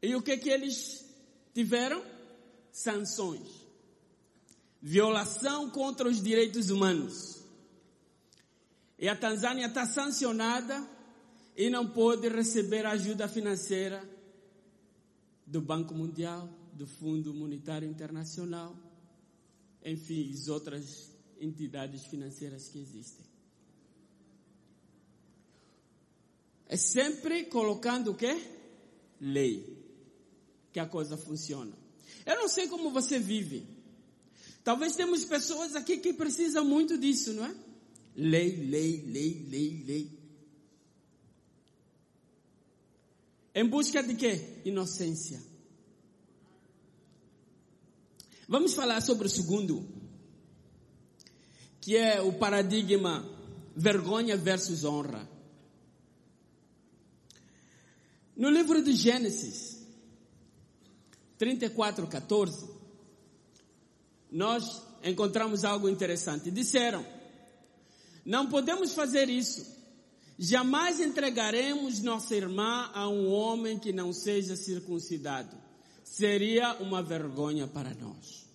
E 0.00 0.14
o 0.14 0.22
que 0.22 0.36
que 0.36 0.48
eles 0.48 1.04
tiveram? 1.52 2.04
Sanções. 2.70 3.48
Violação 4.80 5.70
contra 5.70 6.08
os 6.08 6.22
direitos 6.22 6.70
humanos. 6.70 7.42
E 8.98 9.08
a 9.08 9.16
Tanzânia 9.16 9.66
está 9.66 9.86
sancionada 9.86 10.88
e 11.56 11.68
não 11.68 11.88
pode 11.88 12.28
receber 12.28 12.86
ajuda 12.86 13.28
financeira 13.28 14.08
do 15.44 15.60
Banco 15.60 15.94
Mundial, 15.94 16.48
do 16.72 16.86
Fundo 16.86 17.34
Monetário 17.34 17.88
Internacional, 17.88 18.76
enfim, 19.84 20.30
as 20.32 20.46
outras 20.48 21.10
entidades 21.40 22.04
financeiras 22.06 22.68
que 22.68 22.78
existem. 22.78 23.26
É 26.66 26.76
sempre 26.76 27.44
colocando 27.46 28.12
o 28.12 28.14
quê? 28.14 28.36
Lei 29.20 29.77
que 30.78 30.80
a 30.80 30.86
coisa 30.86 31.16
funciona. 31.16 31.72
Eu 32.24 32.36
não 32.36 32.48
sei 32.48 32.68
como 32.68 32.92
você 32.92 33.18
vive. 33.18 33.66
Talvez 34.62 34.94
temos 34.94 35.24
pessoas 35.24 35.74
aqui 35.74 35.96
que 35.98 36.12
precisam 36.12 36.64
muito 36.64 36.96
disso, 36.96 37.32
não 37.32 37.44
é? 37.44 37.54
Lei, 38.14 38.56
lei, 38.56 39.04
lei, 39.06 39.46
lei, 39.48 39.84
lei. 39.84 40.18
Em 43.54 43.66
busca 43.66 44.02
de 44.04 44.14
quê? 44.14 44.60
Inocência. 44.64 45.42
Vamos 48.46 48.72
falar 48.74 49.00
sobre 49.00 49.26
o 49.26 49.30
segundo, 49.30 49.84
que 51.80 51.96
é 51.96 52.20
o 52.20 52.32
paradigma 52.34 53.28
vergonha 53.74 54.36
versus 54.36 54.84
honra. 54.84 55.28
No 58.36 58.48
livro 58.48 58.80
de 58.80 58.92
Gênesis, 58.92 59.77
34, 61.38 62.06
14, 62.06 62.68
nós 64.30 64.82
encontramos 65.02 65.64
algo 65.64 65.88
interessante. 65.88 66.50
Disseram: 66.50 67.06
Não 68.24 68.48
podemos 68.48 68.92
fazer 68.92 69.30
isso. 69.30 69.78
Jamais 70.38 71.00
entregaremos 71.00 72.00
nossa 72.00 72.34
irmã 72.34 72.90
a 72.94 73.08
um 73.08 73.28
homem 73.28 73.78
que 73.78 73.92
não 73.92 74.12
seja 74.12 74.54
circuncidado. 74.54 75.56
Seria 76.04 76.74
uma 76.74 77.02
vergonha 77.02 77.66
para 77.66 77.92
nós. 77.94 78.46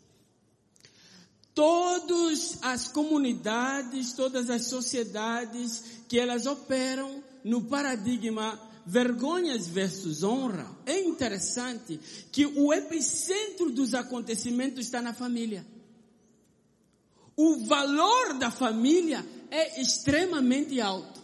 Todas 1.53 2.57
as 2.61 2.87
comunidades, 2.87 4.13
todas 4.13 4.49
as 4.49 4.67
sociedades 4.67 5.83
que 6.07 6.17
elas 6.17 6.45
operam 6.45 7.23
no 7.43 7.63
paradigma 7.65 8.59
vergonhas 8.85 9.67
versus 9.67 10.23
honra, 10.23 10.69
é 10.85 10.99
interessante 11.23 11.97
que 12.31 12.45
o 12.45 12.73
epicentro 12.73 13.71
dos 13.71 13.93
acontecimentos 13.93 14.85
está 14.85 15.01
na 15.01 15.13
família. 15.13 15.65
O 17.35 17.65
valor 17.65 18.37
da 18.37 18.51
família 18.51 19.25
é 19.49 19.81
extremamente 19.81 20.81
alto. 20.81 21.23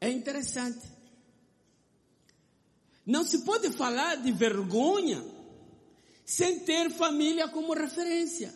É 0.00 0.10
interessante. 0.10 0.86
Não 3.06 3.24
se 3.24 3.44
pode 3.44 3.70
falar 3.70 4.16
de 4.16 4.32
vergonha 4.32 5.24
sem 6.24 6.60
ter 6.60 6.90
família 6.90 7.48
como 7.48 7.72
referência. 7.72 8.52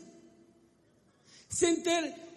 Sem 1.48 1.80
ter 1.80 2.29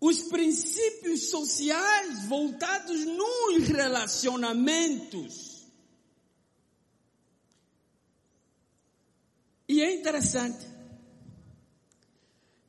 os 0.00 0.22
princípios 0.24 1.30
sociais 1.30 2.26
voltados 2.26 3.04
nos 3.04 3.68
relacionamentos. 3.68 5.66
E 9.68 9.82
é 9.82 9.94
interessante 9.94 10.64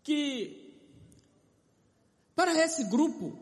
que 0.03 0.73
para 2.35 2.53
esse 2.63 2.83
grupo 2.85 3.37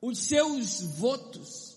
os 0.00 0.18
seus 0.18 0.82
votos, 0.82 1.76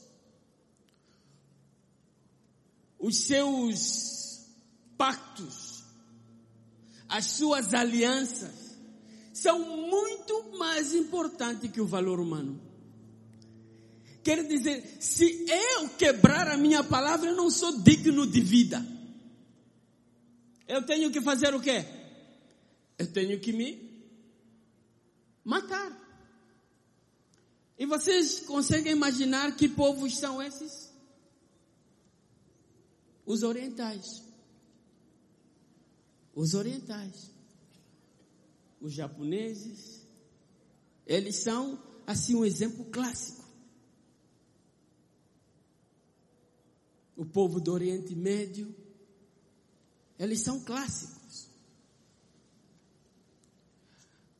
os 2.98 3.18
seus 3.26 4.48
pactos 4.98 5.63
as 7.14 7.26
suas 7.26 7.76
alianças 7.76 8.76
são 9.32 9.60
muito 9.88 10.58
mais 10.58 10.96
importantes 10.96 11.70
que 11.70 11.80
o 11.80 11.86
valor 11.86 12.20
humano. 12.20 12.60
Quer 14.24 14.48
dizer, 14.48 14.98
se 15.00 15.46
eu 15.48 15.90
quebrar 15.90 16.48
a 16.48 16.58
minha 16.58 16.84
palavra, 16.84 17.30
eu 17.30 17.36
não 17.36 17.52
sou 17.52 17.80
digno 17.80 18.26
de 18.26 18.42
vida. 18.42 18.84
Eu 20.68 20.82
tenho 20.88 21.12
que 21.12 21.22
fazer 21.22 21.54
o 21.54 21.62
quê? 21.62 21.86
Eu 22.98 23.06
tenho 23.06 23.40
que 23.40 23.54
me 23.54 24.10
matar. 25.44 25.96
E 27.78 27.86
vocês 27.86 28.40
conseguem 28.40 28.92
imaginar 28.92 29.56
que 29.56 29.70
povos 29.70 30.18
são 30.18 30.42
esses? 30.42 30.92
Os 33.24 33.44
orientais 33.44 34.33
os 36.34 36.54
orientais, 36.54 37.32
os 38.82 38.94
japoneses, 38.94 40.02
eles 41.06 41.38
são 41.44 41.82
assim 42.06 42.36
um 42.36 42.44
exemplo 42.44 42.86
clássico. 42.86 43.44
O 47.16 47.26
povo 47.26 47.60
do 47.60 47.72
Oriente 47.72 48.16
Médio, 48.16 48.74
eles 50.18 50.42
são 50.42 50.60
clássicos. 50.60 51.48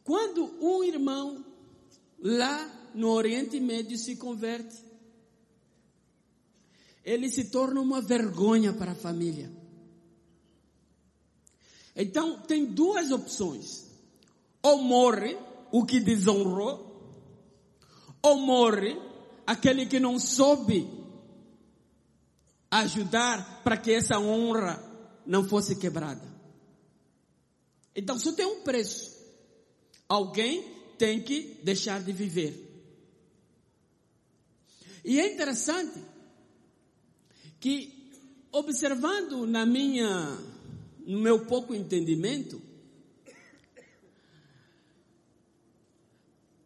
Quando 0.04 0.46
um 0.62 0.84
irmão 0.84 1.46
lá 2.20 2.92
no 2.94 3.10
Oriente 3.10 3.60
Médio 3.60 3.98
se 3.98 4.16
converte, 4.16 4.84
ele 7.04 7.30
se 7.30 7.46
torna 7.46 7.80
uma 7.80 8.02
vergonha 8.02 8.74
para 8.74 8.94
a 8.94 8.96
família. 8.96 9.63
Então, 11.96 12.40
tem 12.40 12.66
duas 12.66 13.12
opções. 13.12 13.86
Ou 14.62 14.82
morre 14.82 15.38
o 15.72 15.86
que 15.86 16.00
desonrou, 16.00 16.94
ou 18.22 18.38
morre 18.38 18.98
aquele 19.46 19.86
que 19.86 20.00
não 20.00 20.20
soube 20.20 20.90
ajudar 22.72 23.62
para 23.64 23.78
que 23.78 23.92
essa 23.92 24.18
honra 24.20 24.82
não 25.26 25.48
fosse 25.48 25.76
quebrada. 25.76 26.34
Então, 27.96 28.18
só 28.18 28.32
tem 28.32 28.46
um 28.46 28.62
preço. 28.62 29.16
Alguém 30.08 30.64
tem 30.98 31.22
que 31.22 31.60
deixar 31.64 32.02
de 32.02 32.12
viver. 32.12 32.72
E 35.04 35.20
é 35.20 35.34
interessante 35.34 36.02
que, 37.60 38.12
observando 38.52 39.46
na 39.46 39.66
minha 39.66 40.38
no 41.06 41.20
meu 41.20 41.46
pouco 41.46 41.74
entendimento, 41.74 42.62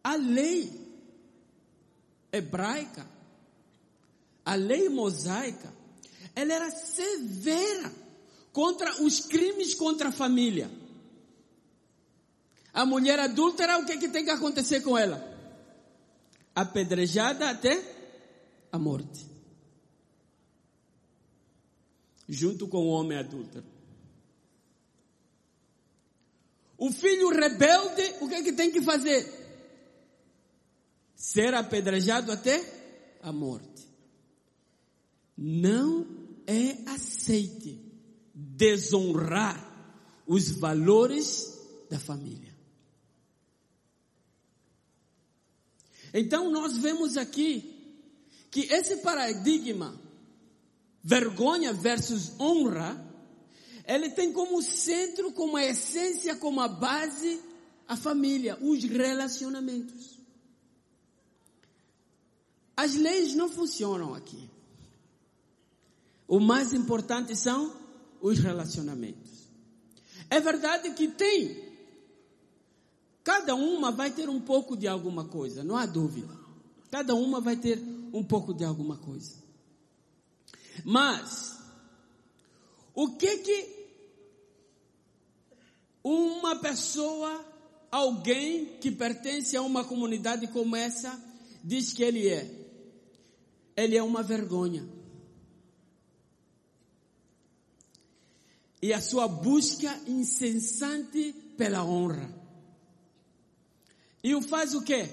a 0.02 0.16
lei 0.16 0.72
hebraica, 2.32 3.06
a 4.44 4.54
lei 4.54 4.88
mosaica, 4.88 5.72
ela 6.34 6.52
era 6.52 6.70
severa 6.70 7.92
contra 8.52 9.02
os 9.02 9.20
crimes 9.20 9.74
contra 9.74 10.08
a 10.08 10.12
família. 10.12 10.70
A 12.72 12.86
mulher 12.86 13.18
adúltera, 13.18 13.78
o 13.78 13.84
que, 13.84 13.98
que 13.98 14.08
tem 14.08 14.24
que 14.24 14.30
acontecer 14.30 14.82
com 14.82 14.96
ela? 14.96 15.22
Apedrejada 16.54 17.50
até 17.50 17.82
a 18.70 18.78
morte. 18.78 19.26
Junto 22.28 22.68
com 22.68 22.86
o 22.86 22.90
homem 22.90 23.18
adúltero. 23.18 23.77
O 26.78 26.92
filho 26.92 27.28
rebelde, 27.28 28.14
o 28.20 28.28
que, 28.28 28.34
é 28.36 28.42
que 28.42 28.52
tem 28.52 28.70
que 28.70 28.80
fazer? 28.80 29.28
Ser 31.16 31.52
apedrejado 31.52 32.30
até 32.30 32.64
a 33.20 33.32
morte. 33.32 33.86
Não 35.36 36.06
é 36.46 36.90
aceite 36.90 37.80
desonrar 38.32 39.68
os 40.24 40.50
valores 40.52 41.58
da 41.90 41.98
família. 41.98 42.56
Então 46.14 46.50
nós 46.50 46.76
vemos 46.76 47.16
aqui 47.16 47.74
que 48.50 48.60
esse 48.72 48.98
paradigma 48.98 50.00
vergonha 51.02 51.72
versus 51.72 52.32
honra, 52.38 53.07
ele 53.88 54.10
tem 54.10 54.32
como 54.32 54.62
centro, 54.62 55.32
como 55.32 55.56
a 55.56 55.64
essência, 55.64 56.36
como 56.36 56.60
a 56.60 56.68
base 56.68 57.40
a 57.88 57.96
família, 57.96 58.58
os 58.60 58.84
relacionamentos. 58.84 60.18
As 62.76 62.94
leis 62.94 63.34
não 63.34 63.48
funcionam 63.48 64.14
aqui. 64.14 64.48
O 66.28 66.38
mais 66.38 66.74
importante 66.74 67.34
são 67.34 67.74
os 68.20 68.38
relacionamentos. 68.38 69.48
É 70.28 70.38
verdade 70.38 70.90
que 70.90 71.08
tem. 71.08 71.66
Cada 73.24 73.54
uma 73.54 73.90
vai 73.90 74.10
ter 74.10 74.28
um 74.28 74.40
pouco 74.40 74.76
de 74.76 74.86
alguma 74.86 75.24
coisa, 75.24 75.64
não 75.64 75.76
há 75.76 75.86
dúvida. 75.86 76.36
Cada 76.90 77.14
uma 77.14 77.40
vai 77.40 77.56
ter 77.56 77.82
um 78.12 78.22
pouco 78.22 78.52
de 78.52 78.64
alguma 78.64 78.98
coisa. 78.98 79.36
Mas, 80.84 81.58
o 82.94 83.16
que 83.16 83.38
que 83.38 83.77
uma 86.08 86.56
pessoa, 86.56 87.44
alguém 87.90 88.78
que 88.80 88.90
pertence 88.90 89.56
a 89.56 89.62
uma 89.62 89.84
comunidade 89.84 90.46
como 90.48 90.76
essa, 90.76 91.20
diz 91.62 91.92
que 91.92 92.02
ele 92.02 92.28
é? 92.28 92.50
Ele 93.76 93.96
é 93.96 94.02
uma 94.02 94.22
vergonha. 94.22 94.98
e 98.80 98.92
a 98.92 99.00
sua 99.00 99.26
busca 99.26 100.00
incessante 100.06 101.32
pela 101.56 101.84
honra. 101.84 102.32
E 104.22 104.34
o 104.34 104.42
faz 104.42 104.74
o 104.74 104.82
quê? 104.82 105.08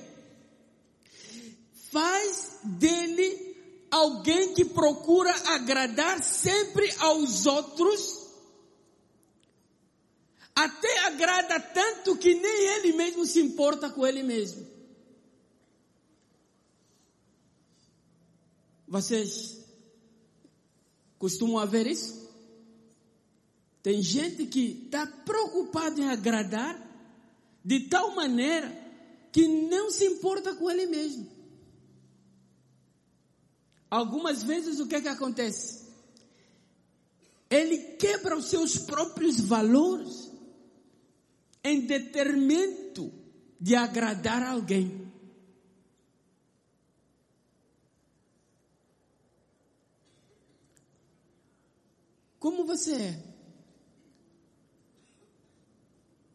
Faz 1.92 2.60
dele 2.64 3.56
alguém 3.90 4.54
que 4.54 4.66
procura 4.66 5.32
agradar 5.54 6.24
sempre 6.24 6.92
aos 7.00 7.46
outros, 7.46 8.25
até 10.56 11.00
agrada 11.00 11.60
tanto 11.60 12.18
que 12.18 12.34
nem 12.34 12.68
ele 12.76 12.94
mesmo 12.94 13.26
se 13.26 13.42
importa 13.42 13.90
com 13.90 14.08
ele 14.08 14.24
mesmo. 14.24 14.66
Vocês 18.88 19.60
costumam 21.20 21.68
ver 21.68 21.88
isso? 21.88 22.26
Tem 23.84 24.02
gente 24.02 24.46
que 24.46 24.86
está 24.86 25.06
preocupado 25.06 26.02
em 26.02 26.08
agradar 26.08 26.82
de 27.64 27.82
tal 27.82 28.16
maneira 28.16 28.72
que 29.32 29.48
não 29.48 29.92
se 29.92 30.06
importa 30.06 30.56
com 30.56 30.72
ele 30.72 30.86
mesmo. 30.86 31.30
Algumas 33.92 34.42
vezes 34.44 34.80
o 34.80 34.88
que 34.88 34.96
é 34.96 35.02
que 35.02 35.08
acontece? 35.08 35.86
Ele 37.50 37.78
quebra 37.98 38.38
os 38.38 38.46
seus 38.46 38.78
próprios 38.78 39.40
valores 39.40 40.25
em 41.66 41.82
detrimento 41.88 43.12
de 43.60 43.76
agradar 43.76 44.44
alguém. 44.44 45.12
Como 52.38 52.66
você 52.66 52.94
é? 52.94 53.24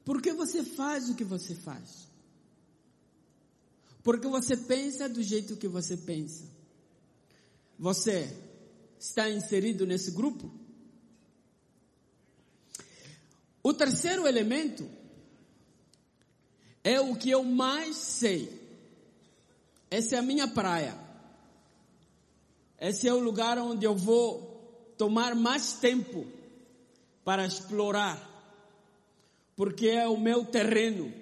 Por 0.05 0.21
que 0.21 0.33
você 0.33 0.65
faz 0.65 1.09
o 1.09 1.15
que 1.15 1.23
você 1.23 1.55
faz? 1.55 2.09
Porque 4.03 4.27
você 4.27 4.57
pensa 4.57 5.09
do 5.09 5.23
jeito 5.23 5.57
que 5.57 5.69
você 5.69 5.97
pensa. 5.97 6.43
Você 7.79 8.37
está 8.99 9.31
inserido 9.31 9.87
nesse 9.87 10.11
grupo? 10.11 10.53
O 13.63 13.73
terceiro 13.73 14.27
elemento 14.27 14.99
é 16.83 17.01
o 17.01 17.15
que 17.17 17.31
eu 17.31 17.45
mais 17.45 17.97
sei. 17.97 18.61
Essa 19.91 20.17
é 20.17 20.19
a 20.19 20.23
minha 20.23 20.49
praia. 20.49 20.97
Esse 22.81 23.09
é 23.09 23.13
o 23.13 23.19
lugar 23.19 23.59
onde 23.59 23.85
eu 23.85 23.95
vou 23.95 24.95
tomar 24.97 25.35
mais 25.35 25.75
tempo 25.75 26.27
para 27.25 27.47
explorar 27.47 28.31
porque 29.61 29.89
é 29.89 30.09
o 30.09 30.17
meu 30.17 30.43
terreno, 30.43 31.13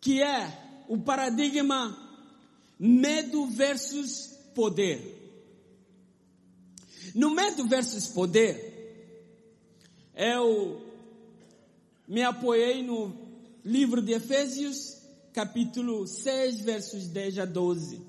que 0.00 0.22
é 0.22 0.84
o 0.88 0.96
paradigma 0.96 1.94
medo 2.78 3.44
versus 3.44 4.38
poder. 4.54 5.18
No 7.14 7.34
medo 7.34 7.68
versus 7.68 8.06
poder, 8.06 9.20
eu 10.14 10.82
me 12.08 12.22
apoiei 12.22 12.82
no 12.82 13.10
livro 13.64 14.00
de 14.02 14.12
Efésios, 14.12 14.98
capítulo 15.32 16.06
6, 16.06 16.60
versos 16.60 17.06
10 17.06 17.38
a 17.38 17.44
12. 17.44 18.00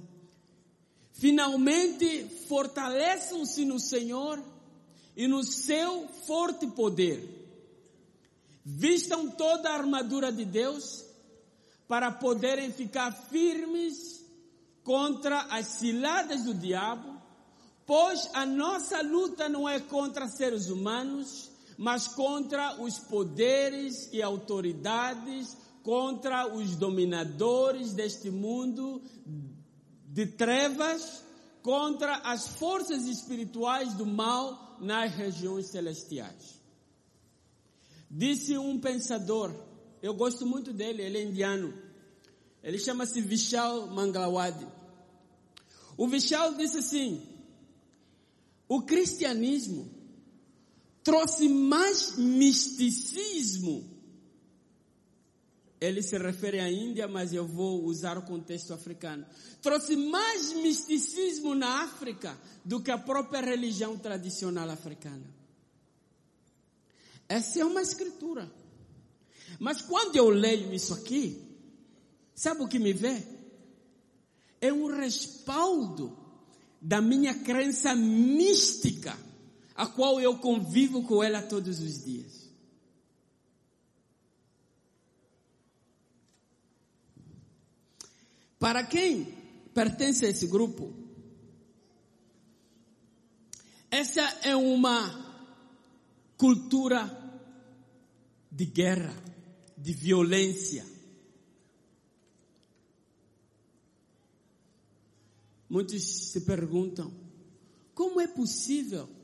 Finalmente 1.13 2.25
fortaleçam-se 2.47 3.65
no 3.65 3.79
Senhor 3.79 4.43
e 5.15 5.27
no 5.27 5.43
seu 5.43 6.07
forte 6.25 6.65
poder 6.67 7.41
Vistam 8.63 9.29
toda 9.29 9.69
a 9.69 9.73
armadura 9.73 10.31
de 10.31 10.45
Deus 10.45 11.03
para 11.87 12.11
poderem 12.11 12.71
ficar 12.71 13.11
firmes 13.11 14.23
contra 14.83 15.41
as 15.49 15.65
ciladas 15.67 16.43
do 16.43 16.53
diabo, 16.53 17.19
pois 17.85 18.29
a 18.33 18.45
nossa 18.45 19.01
luta 19.01 19.49
não 19.49 19.67
é 19.67 19.79
contra 19.79 20.27
seres 20.27 20.69
humanos, 20.69 21.50
mas 21.77 22.07
contra 22.07 22.81
os 22.81 22.99
poderes 22.99 24.09
e 24.11 24.21
autoridades, 24.21 25.57
contra 25.83 26.47
os 26.53 26.75
dominadores 26.75 27.93
deste 27.93 28.29
mundo 28.29 29.01
de 30.05 30.25
trevas, 30.25 31.23
contra 31.61 32.17
as 32.17 32.47
forças 32.47 33.05
espirituais 33.05 33.93
do 33.93 34.05
mal 34.05 34.77
nas 34.79 35.13
regiões 35.13 35.67
celestiais. 35.67 36.59
Disse 38.09 38.57
um 38.57 38.79
pensador, 38.79 39.53
eu 40.01 40.13
gosto 40.13 40.45
muito 40.45 40.73
dele, 40.73 41.01
ele 41.01 41.17
é 41.17 41.23
indiano. 41.23 41.73
Ele 42.63 42.77
chama-se 42.77 43.21
Vishal 43.21 43.87
Mangalwadi. 43.87 44.67
O 45.97 46.07
Vishal 46.07 46.53
disse 46.55 46.79
assim: 46.79 47.25
o 48.67 48.81
cristianismo 48.81 50.00
trouxe 51.03 51.49
mais 51.49 52.15
misticismo. 52.17 53.89
Ele 55.79 56.03
se 56.03 56.15
refere 56.17 56.59
à 56.59 56.71
Índia, 56.71 57.07
mas 57.07 57.33
eu 57.33 57.47
vou 57.47 57.83
usar 57.85 58.15
o 58.17 58.21
contexto 58.21 58.71
africano. 58.71 59.25
Trouxe 59.63 59.95
mais 59.95 60.53
misticismo 60.53 61.55
na 61.55 61.81
África 61.83 62.37
do 62.63 62.79
que 62.81 62.91
a 62.91 62.99
própria 62.99 63.41
religião 63.41 63.97
tradicional 63.97 64.69
africana. 64.69 65.25
Essa 67.27 67.61
é 67.61 67.65
uma 67.65 67.81
escritura. 67.81 68.51
Mas 69.59 69.81
quando 69.81 70.15
eu 70.15 70.29
leio 70.29 70.73
isso 70.73 70.93
aqui, 70.93 71.41
sabe 72.35 72.61
o 72.61 72.67
que 72.67 72.77
me 72.77 72.93
vê? 72.93 73.23
É 74.59 74.71
um 74.71 74.85
respaldo 74.85 76.15
da 76.79 77.01
minha 77.01 77.33
crença 77.33 77.95
mística, 77.95 79.17
a 79.81 79.87
qual 79.87 80.21
eu 80.21 80.37
convivo 80.37 81.01
com 81.07 81.23
ela 81.23 81.41
todos 81.41 81.79
os 81.79 82.03
dias. 82.05 82.47
Para 88.59 88.85
quem 88.85 89.25
pertence 89.73 90.23
a 90.23 90.29
esse 90.29 90.45
grupo, 90.45 90.93
essa 93.89 94.21
é 94.43 94.55
uma 94.55 95.01
cultura 96.37 97.01
de 98.51 98.65
guerra, 98.65 99.15
de 99.75 99.93
violência. 99.93 100.85
Muitos 105.67 106.03
se 106.03 106.41
perguntam: 106.41 107.11
como 107.95 108.21
é 108.21 108.27
possível 108.27 109.20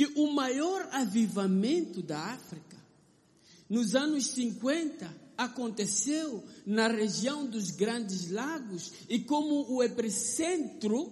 que 0.00 0.10
o 0.16 0.32
maior 0.32 0.88
avivamento 0.92 2.00
da 2.00 2.18
África, 2.18 2.78
nos 3.68 3.94
anos 3.94 4.28
50, 4.28 5.14
aconteceu 5.36 6.42
na 6.64 6.88
região 6.88 7.44
dos 7.44 7.70
Grandes 7.70 8.30
Lagos 8.30 8.92
e 9.10 9.18
como 9.18 9.70
o 9.70 9.82
epicentro, 9.82 11.06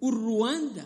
o 0.00 0.10
Ruanda. 0.10 0.84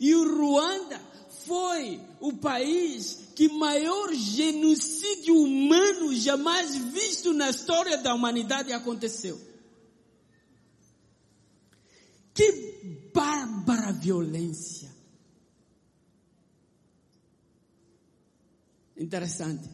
E 0.00 0.14
o 0.14 0.38
Ruanda 0.38 0.98
foi 1.44 2.00
o 2.18 2.32
país 2.38 3.28
que 3.36 3.50
maior 3.50 4.14
genocídio 4.14 5.36
humano 5.36 6.14
jamais 6.14 6.74
visto 6.76 7.34
na 7.34 7.50
história 7.50 7.98
da 7.98 8.14
humanidade 8.14 8.72
aconteceu. 8.72 9.38
Que 12.32 13.10
bárbara 13.12 13.92
violência. 13.92 14.79
Interessante. 19.00 19.66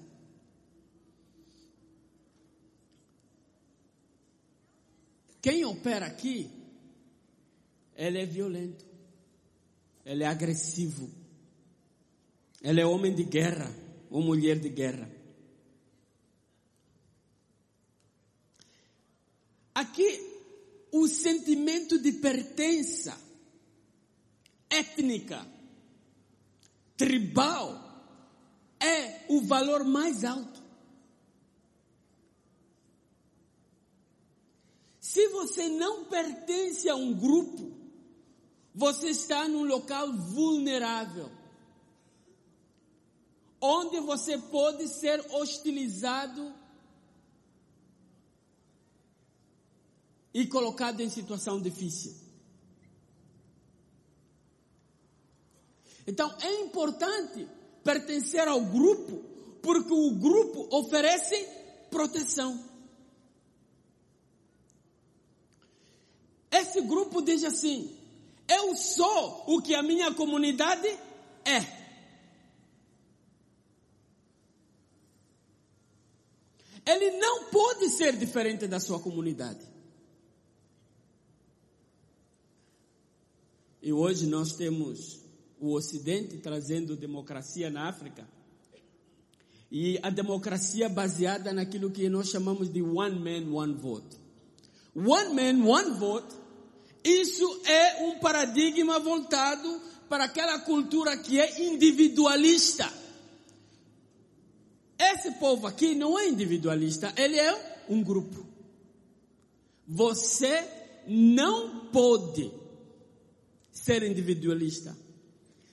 Quem 5.42 5.64
opera 5.64 6.06
aqui, 6.06 6.48
ele 7.96 8.20
é 8.20 8.24
violento, 8.24 8.86
ele 10.04 10.22
é 10.22 10.28
agressivo, 10.28 11.10
ele 12.62 12.80
é 12.80 12.86
homem 12.86 13.12
de 13.16 13.24
guerra 13.24 13.68
ou 14.10 14.22
mulher 14.22 14.60
de 14.60 14.68
guerra. 14.68 15.10
Aqui 19.74 20.20
o 20.92 21.08
sentimento 21.08 21.98
de 21.98 22.12
pertença 22.12 23.20
étnica, 24.70 25.44
tribal, 26.96 27.85
é 28.86 29.26
o 29.28 29.40
valor 29.40 29.84
mais 29.84 30.24
alto. 30.24 30.62
Se 35.00 35.28
você 35.28 35.68
não 35.68 36.04
pertence 36.04 36.88
a 36.88 36.94
um 36.94 37.12
grupo, 37.14 37.74
você 38.74 39.08
está 39.08 39.48
num 39.48 39.64
local 39.64 40.12
vulnerável, 40.12 41.30
onde 43.60 43.98
você 44.00 44.36
pode 44.36 44.86
ser 44.88 45.24
hostilizado 45.32 46.54
e 50.34 50.46
colocado 50.46 51.00
em 51.00 51.08
situação 51.08 51.60
difícil. 51.60 52.14
Então 56.06 56.36
é 56.40 56.60
importante 56.60 57.48
pertencer 57.86 58.48
ao 58.48 58.60
grupo, 58.60 59.22
porque 59.62 59.92
o 59.92 60.10
grupo 60.10 60.68
oferece 60.76 61.46
proteção. 61.88 62.58
Esse 66.50 66.80
grupo 66.82 67.22
diz 67.22 67.44
assim: 67.44 67.96
eu 68.48 68.74
sou 68.74 69.44
o 69.46 69.62
que 69.62 69.74
a 69.74 69.82
minha 69.82 70.12
comunidade 70.12 70.88
é. 71.44 71.86
Ele 76.84 77.18
não 77.18 77.50
pode 77.50 77.90
ser 77.90 78.16
diferente 78.16 78.66
da 78.68 78.78
sua 78.78 79.00
comunidade. 79.00 79.66
E 83.82 83.92
hoje 83.92 84.26
nós 84.26 84.54
temos 84.54 85.25
o 85.60 85.72
Ocidente 85.72 86.38
trazendo 86.38 86.96
democracia 86.96 87.70
na 87.70 87.88
África. 87.88 88.26
E 89.70 89.98
a 90.02 90.10
democracia 90.10 90.88
baseada 90.88 91.52
naquilo 91.52 91.90
que 91.90 92.08
nós 92.08 92.28
chamamos 92.28 92.72
de 92.72 92.82
one 92.82 93.18
man, 93.18 93.52
one 93.52 93.74
vote. 93.74 94.16
One 94.94 95.34
man, 95.34 95.66
one 95.66 95.98
vote. 95.98 96.34
Isso 97.02 97.62
é 97.64 98.04
um 98.04 98.18
paradigma 98.18 98.98
voltado 98.98 99.80
para 100.08 100.24
aquela 100.24 100.58
cultura 100.60 101.16
que 101.16 101.40
é 101.40 101.62
individualista. 101.64 102.92
Esse 104.98 105.32
povo 105.32 105.66
aqui 105.66 105.94
não 105.94 106.18
é 106.18 106.28
individualista, 106.28 107.12
ele 107.16 107.38
é 107.38 107.84
um 107.88 108.02
grupo. 108.02 108.46
Você 109.86 110.66
não 111.06 111.86
pode 111.86 112.50
ser 113.70 114.02
individualista. 114.02 114.96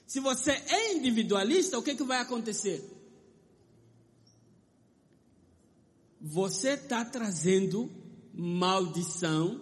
Se 0.06 0.20
você 0.20 0.52
é 0.52 0.94
individualista, 0.94 1.78
o 1.78 1.82
que, 1.82 1.94
que 1.94 2.04
vai 2.04 2.18
acontecer? 2.18 2.82
Você 6.20 6.70
está 6.70 7.04
trazendo 7.04 7.90
maldição, 8.32 9.60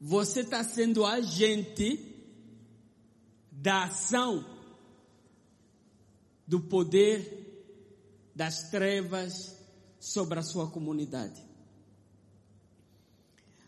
você 0.00 0.40
está 0.40 0.62
sendo 0.62 1.04
agente 1.04 2.08
da 3.50 3.84
ação 3.84 4.44
do 6.46 6.60
poder 6.60 7.40
das 8.34 8.70
trevas 8.70 9.56
sobre 9.98 10.38
a 10.38 10.42
sua 10.42 10.70
comunidade. 10.70 11.40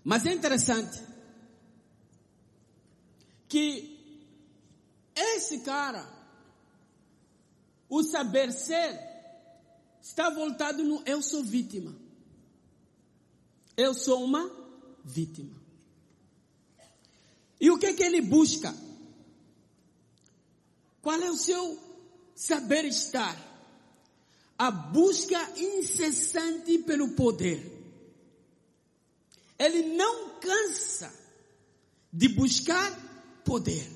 Mas 0.02 0.26
é 0.26 0.32
interessante 0.32 1.00
que 3.48 3.93
esse 5.14 5.60
cara, 5.60 6.08
o 7.88 8.02
saber 8.02 8.52
ser, 8.52 8.98
está 10.02 10.28
voltado 10.30 10.82
no 10.82 11.02
eu 11.06 11.22
sou 11.22 11.42
vítima. 11.42 11.94
Eu 13.76 13.94
sou 13.94 14.24
uma 14.24 14.50
vítima. 15.04 15.64
E 17.60 17.70
o 17.70 17.78
que 17.78 17.86
é 17.86 17.94
que 17.94 18.02
ele 18.02 18.20
busca? 18.20 18.74
Qual 21.00 21.20
é 21.20 21.30
o 21.30 21.36
seu 21.36 21.78
saber 22.34 22.84
estar? 22.84 23.36
A 24.58 24.70
busca 24.70 25.38
incessante 25.58 26.78
pelo 26.78 27.10
poder. 27.10 27.72
Ele 29.58 29.94
não 29.96 30.38
cansa 30.38 31.12
de 32.12 32.28
buscar 32.28 32.92
poder. 33.44 33.93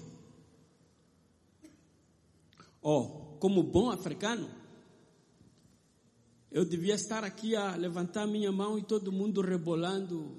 Oh, 2.83 3.37
como 3.41 3.63
bom 3.63 3.91
africano, 3.91 4.51
eu 6.51 6.65
devia 6.65 6.95
estar 6.95 7.25
aqui 7.25 7.55
a 7.55 7.77
levantar 7.77 8.27
minha 8.27 8.51
mão 8.51 8.79
e 8.79 8.83
todo 8.83 9.13
mundo 9.13 9.43
rebolando. 9.43 10.35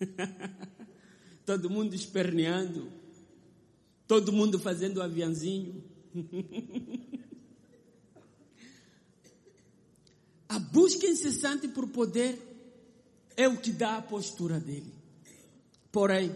todo 1.44 1.68
mundo 1.68 1.94
esperneando. 1.94 2.92
Todo 4.06 4.32
mundo 4.32 4.58
fazendo 4.60 5.02
aviãozinho. 5.02 5.82
a 10.48 10.58
busca 10.58 11.06
incessante 11.06 11.68
por 11.68 11.88
poder 11.88 12.38
é 13.36 13.48
o 13.48 13.56
que 13.56 13.72
dá 13.72 13.96
a 13.96 14.02
postura 14.02 14.58
dele. 14.60 14.94
Porém, 15.90 16.32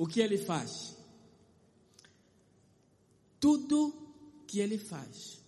o 0.00 0.06
que 0.06 0.18
ele 0.18 0.38
faz? 0.38 0.96
Tudo 3.38 3.92
que 4.46 4.58
ele 4.58 4.78
faz 4.78 5.42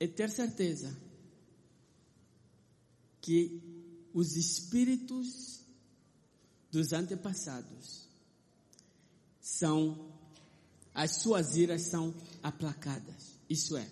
é 0.00 0.08
ter 0.08 0.28
certeza 0.28 0.92
que 3.20 3.62
os 4.12 4.34
espíritos 4.34 5.60
dos 6.68 6.92
antepassados 6.92 8.08
são, 9.40 10.12
as 10.92 11.22
suas 11.22 11.56
iras 11.56 11.82
são 11.82 12.12
aplacadas. 12.42 13.38
Isso 13.48 13.76
é, 13.76 13.88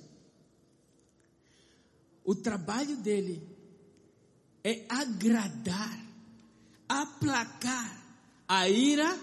o 2.25 2.35
trabalho 2.35 2.97
dele 2.97 3.49
é 4.65 4.85
agradar, 4.89 6.05
aplacar 6.89 8.02
a 8.55 8.69
ira 8.69 9.19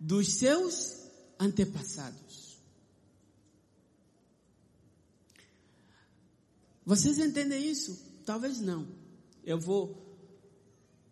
dos 0.00 0.32
seus 0.38 1.06
antepassados. 1.38 2.56
Vocês 6.82 7.18
entendem 7.18 7.70
isso? 7.70 8.02
Talvez 8.24 8.58
não. 8.58 8.88
Eu 9.44 9.60
vou 9.60 10.02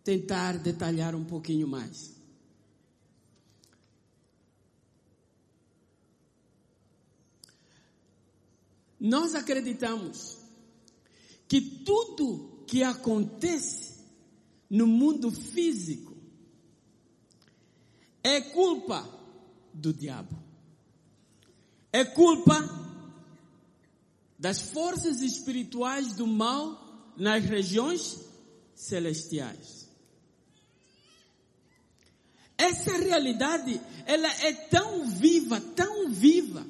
tentar 0.03 0.57
detalhar 0.57 1.15
um 1.15 1.27
pouquinho 1.27 1.69
mais. 1.69 2.17
Nós 8.99 9.35
acreditamos 9.35 10.39
que 11.47 11.61
tudo 11.61 12.65
que 12.67 12.83
acontece 12.83 14.07
no 14.71 14.87
mundo 14.87 15.31
físico 15.31 16.06
é 18.27 18.41
culpa 18.41 19.09
do 19.73 19.93
diabo. 19.93 20.37
É 21.93 22.05
culpa 22.05 22.59
das 24.37 24.61
forças 24.61 25.21
espirituais 25.21 26.15
do 26.15 26.27
mal 26.27 27.15
nas 27.17 27.45
regiões 27.45 28.19
celestiais. 28.75 29.89
Essa 32.59 32.99
realidade, 32.99 33.81
ela 34.05 34.29
é 34.43 34.53
tão 34.53 35.07
viva, 35.07 35.61
tão 35.61 36.11
viva, 36.11 36.67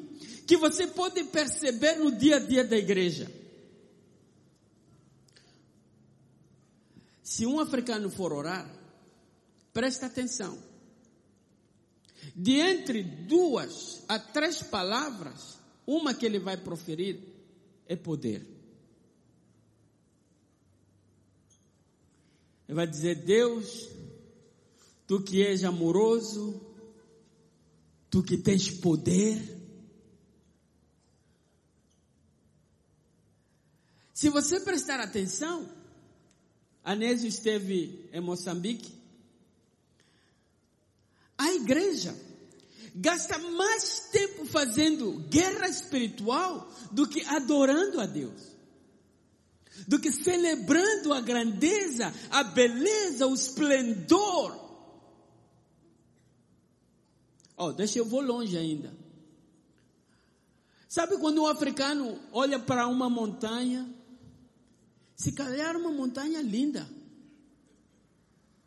que 0.46 0.59
você 0.59 0.86
pode 0.86 1.24
perceber 1.24 1.94
no 1.94 2.12
dia 2.12 2.36
a 2.36 2.40
dia 2.40 2.64
da 2.64 2.76
igreja. 2.76 3.32
Se 7.22 7.46
um 7.46 7.59
africano 7.59 8.11
for 8.11 8.30
orar, 8.30 8.70
presta 9.72 10.04
atenção. 10.04 10.65
De 12.39 12.61
entre 12.61 13.03
duas 13.03 14.05
a 14.07 14.18
três 14.18 14.62
palavras, 14.62 15.59
uma 15.87 16.12
que 16.12 16.26
ele 16.26 16.39
vai 16.39 16.59
proferir 16.59 17.18
é 17.87 17.97
poder. 17.97 18.47
Ele 22.68 22.74
vai 22.74 22.87
dizer: 22.87 23.14
Deus, 23.24 23.89
tu 25.07 25.22
que 25.22 25.43
és 25.43 25.64
amoroso, 25.64 26.61
tu 28.11 28.22
que 28.22 28.37
tens 28.37 28.68
poder. 28.68 29.57
Se 34.12 34.28
você 34.28 34.61
prestar 34.61 35.01
atenção, 35.01 35.66
Anésio 36.84 37.28
esteve 37.28 38.11
em 38.12 38.20
Moçambique. 38.20 38.93
A 41.39 41.53
igreja 41.53 42.26
gasta 42.95 43.39
mais 43.39 44.09
tempo 44.11 44.45
fazendo 44.47 45.12
guerra 45.29 45.68
espiritual 45.68 46.70
do 46.91 47.07
que 47.07 47.24
adorando 47.27 48.01
a 48.01 48.07
Deus. 48.07 48.57
Do 49.87 49.99
que 49.99 50.11
celebrando 50.11 51.12
a 51.12 51.20
grandeza, 51.20 52.12
a 52.31 52.43
beleza, 52.43 53.27
o 53.27 53.35
esplendor. 53.35 54.64
Oh, 57.57 57.72
deixa 57.72 57.99
eu 57.99 58.05
vou 58.05 58.20
longe 58.20 58.57
ainda. 58.57 58.95
Sabe 60.89 61.18
quando 61.18 61.43
um 61.43 61.47
africano 61.47 62.18
olha 62.33 62.59
para 62.59 62.87
uma 62.87 63.11
montanha 63.11 63.87
se 65.16 65.33
calhar 65.33 65.74
uma 65.77 65.91
montanha 65.91 66.43
linda. 66.43 66.87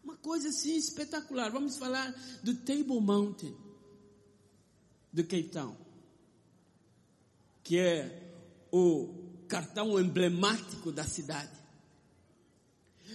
Uma 0.03 0.17
coisa 0.17 0.49
assim 0.49 0.75
espetacular. 0.75 1.51
Vamos 1.51 1.77
falar 1.77 2.11
do 2.43 2.55
Table 2.55 2.99
Mountain, 2.99 3.55
do 5.11 5.23
Town. 5.23 5.75
Que 7.63 7.77
é 7.77 8.33
o 8.71 9.13
cartão 9.47 9.99
emblemático 9.99 10.91
da 10.91 11.03
cidade. 11.03 11.59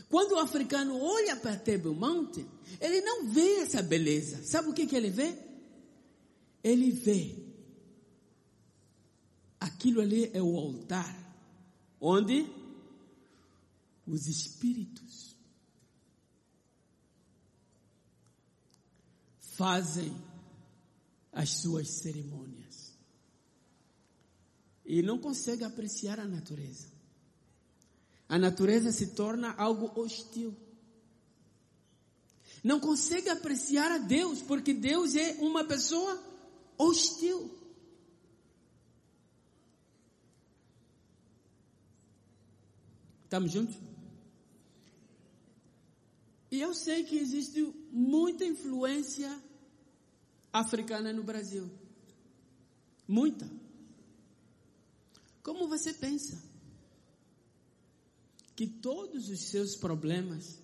Quando 0.08 0.32
o 0.32 0.38
africano 0.38 1.00
olha 1.00 1.36
para 1.36 1.56
Table 1.56 1.94
Mountain, 1.94 2.46
ele 2.80 3.00
não 3.00 3.26
vê 3.26 3.60
essa 3.60 3.82
beleza. 3.82 4.42
Sabe 4.44 4.68
o 4.68 4.72
que, 4.72 4.86
que 4.86 4.96
ele 4.96 5.10
vê? 5.10 5.38
Ele 6.62 6.90
vê. 6.90 7.36
Aquilo 9.60 10.00
ali 10.00 10.30
é 10.34 10.42
o 10.42 10.56
altar. 10.56 11.16
Onde 12.00 12.50
os 14.06 14.26
espíritos 14.26 15.36
fazem 19.40 20.14
as 21.34 21.50
suas 21.50 21.88
cerimônias 21.88 22.64
e 24.84 25.02
não 25.02 25.18
consegue 25.18 25.64
apreciar 25.64 26.20
a 26.20 26.26
natureza. 26.26 26.92
A 28.28 28.38
natureza 28.38 28.92
se 28.92 29.08
torna 29.08 29.52
algo 29.54 29.98
hostil. 29.98 30.54
Não 32.62 32.80
consegue 32.80 33.28
apreciar 33.28 33.90
a 33.90 33.98
Deus, 33.98 34.42
porque 34.42 34.72
Deus 34.72 35.14
é 35.14 35.34
uma 35.40 35.64
pessoa 35.64 36.22
hostil. 36.78 37.50
Estamos 43.24 43.52
juntos? 43.52 43.76
E 46.50 46.60
eu 46.60 46.72
sei 46.72 47.04
que 47.04 47.16
existe 47.16 47.62
muita 47.90 48.44
influência 48.44 49.28
africana 50.54 51.12
no 51.12 51.24
Brasil. 51.24 51.68
Muita. 53.08 53.50
Como 55.42 55.66
você 55.66 55.92
pensa? 55.92 56.40
Que 58.54 58.68
todos 58.68 59.28
os 59.28 59.40
seus 59.40 59.74
problemas, 59.74 60.60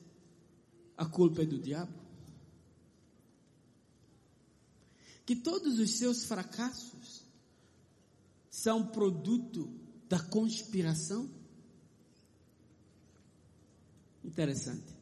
a 0.97 1.05
culpa 1.05 1.43
é 1.43 1.45
do 1.45 1.59
diabo? 1.59 1.93
Que 5.27 5.35
todos 5.35 5.81
os 5.81 5.99
seus 5.99 6.25
fracassos 6.25 7.25
são 8.49 8.87
produto 8.87 9.69
da 10.09 10.21
conspiração? 10.21 11.29
Interessante. 14.25 15.01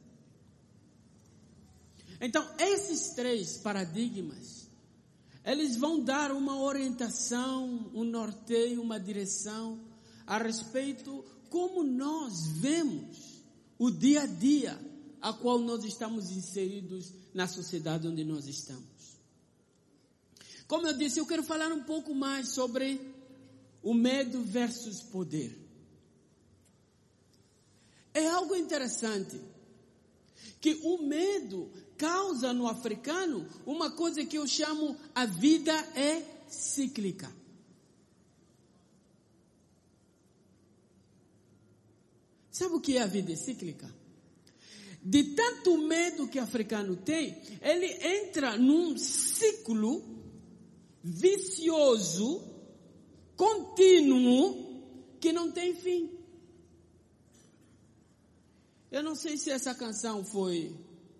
Então, 2.20 2.44
esses 2.58 3.10
três 3.14 3.58
paradigmas, 3.58 4.57
eles 5.52 5.76
vão 5.76 5.98
dar 5.98 6.30
uma 6.30 6.60
orientação, 6.60 7.90
um 7.94 8.04
norteio, 8.04 8.82
uma 8.82 9.00
direção 9.00 9.80
a 10.26 10.36
respeito 10.36 11.24
como 11.48 11.82
nós 11.82 12.46
vemos 12.48 13.42
o 13.78 13.90
dia 13.90 14.22
a 14.22 14.26
dia 14.26 14.78
a 15.22 15.32
qual 15.32 15.58
nós 15.58 15.84
estamos 15.84 16.30
inseridos 16.30 17.14
na 17.32 17.48
sociedade 17.48 18.06
onde 18.06 18.24
nós 18.24 18.46
estamos. 18.46 18.84
Como 20.66 20.86
eu 20.86 20.92
disse, 20.92 21.18
eu 21.18 21.26
quero 21.26 21.42
falar 21.42 21.72
um 21.72 21.82
pouco 21.82 22.14
mais 22.14 22.50
sobre 22.50 23.00
o 23.82 23.94
medo 23.94 24.42
versus 24.42 25.00
poder. 25.00 25.58
É 28.12 28.28
algo 28.28 28.54
interessante 28.54 29.40
que 30.60 30.78
o 30.82 30.98
medo 30.98 31.70
causa 31.98 32.54
no 32.54 32.68
africano 32.68 33.46
uma 33.66 33.90
coisa 33.90 34.24
que 34.24 34.38
eu 34.38 34.46
chamo 34.46 34.96
a 35.14 35.26
vida 35.26 35.72
é 35.94 36.22
cíclica. 36.48 37.30
Sabe 42.50 42.74
o 42.74 42.80
que 42.80 42.96
é 42.96 43.02
a 43.02 43.06
vida 43.06 43.36
cíclica? 43.36 43.92
De 45.02 45.22
tanto 45.34 45.78
medo 45.78 46.28
que 46.28 46.38
o 46.38 46.42
africano 46.42 46.96
tem, 46.96 47.40
ele 47.60 47.86
entra 48.04 48.56
num 48.56 48.96
ciclo 48.96 50.02
vicioso, 51.02 52.42
contínuo, 53.36 54.66
que 55.20 55.32
não 55.32 55.52
tem 55.52 55.74
fim. 55.74 56.10
Eu 58.90 59.02
não 59.02 59.14
sei 59.14 59.36
se 59.36 59.50
essa 59.50 59.74
canção 59.74 60.24
foi 60.24 60.74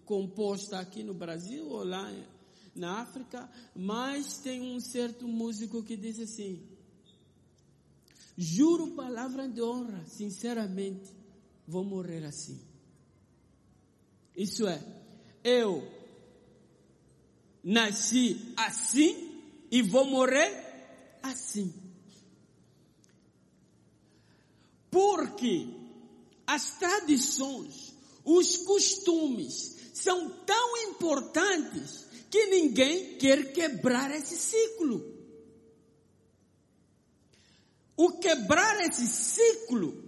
composta 0.09 0.79
aqui 0.79 1.03
no 1.05 1.13
Brasil 1.13 1.69
ou 1.69 1.85
lá 1.85 2.11
na 2.75 3.03
África, 3.03 3.47
mas 3.77 4.39
tem 4.39 4.63
um 4.75 4.81
certo 4.81 5.29
músico 5.29 5.83
que 5.83 5.99
diz 5.99 6.19
assim: 6.19 6.67
Juro 8.35 8.93
palavra 8.93 9.47
de 9.47 9.61
honra, 9.61 10.03
sinceramente, 10.07 11.11
vou 11.67 11.85
morrer 11.85 12.25
assim. 12.25 12.59
Isso 14.35 14.67
é, 14.67 14.83
eu 15.45 15.87
nasci 17.63 18.55
assim 18.57 19.43
e 19.71 19.83
vou 19.83 20.07
morrer 20.07 21.19
assim. 21.23 21.71
Porque 24.91 25.69
as 26.47 26.79
tradições, 26.79 27.95
os 28.25 28.57
costumes 28.57 29.78
são 30.03 30.31
tão 30.47 30.77
importantes 30.89 32.07
que 32.31 32.47
ninguém 32.47 33.17
quer 33.17 33.53
quebrar 33.53 34.11
esse 34.11 34.37
ciclo. 34.37 35.17
O 37.97 38.19
quebrar 38.19 38.81
esse 38.87 39.07
ciclo, 39.07 40.05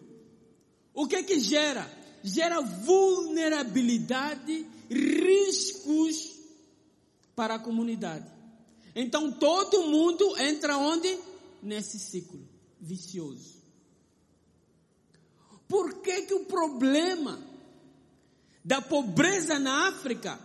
o 0.95 1.07
que 1.09 1.23
que 1.25 1.41
gera? 1.41 1.91
Gera 2.23 2.61
vulnerabilidade, 2.61 4.65
riscos 4.89 6.39
para 7.35 7.57
a 7.57 7.59
comunidade. 7.59 8.31
Então 8.95 9.33
todo 9.33 9.89
mundo 9.89 10.39
entra 10.39 10.79
onde? 10.79 11.19
Nesse 11.63 11.99
ciclo. 11.99 12.49
vicioso. 12.81 13.61
Por 15.69 16.01
que, 16.01 16.23
que 16.23 16.35
o 16.35 16.47
problema 16.47 17.50
da 18.65 18.81
pobreza 18.81 19.59
na 19.59 19.89
África 19.89 20.39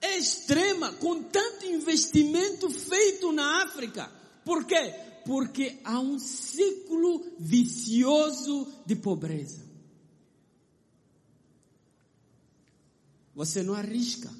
é 0.00 0.18
extrema, 0.18 0.92
com 0.92 1.22
tanto 1.22 1.64
investimento 1.64 2.68
feito 2.70 3.32
na 3.32 3.62
África? 3.64 4.10
Por 4.44 4.64
quê? 4.66 4.92
Porque 5.24 5.80
há 5.82 5.98
um 5.98 6.18
ciclo 6.18 7.24
vicioso 7.38 8.70
de 8.84 8.94
pobreza. 8.94 9.64
Você 13.34 13.62
não 13.62 13.74
arrisca. 13.74 14.30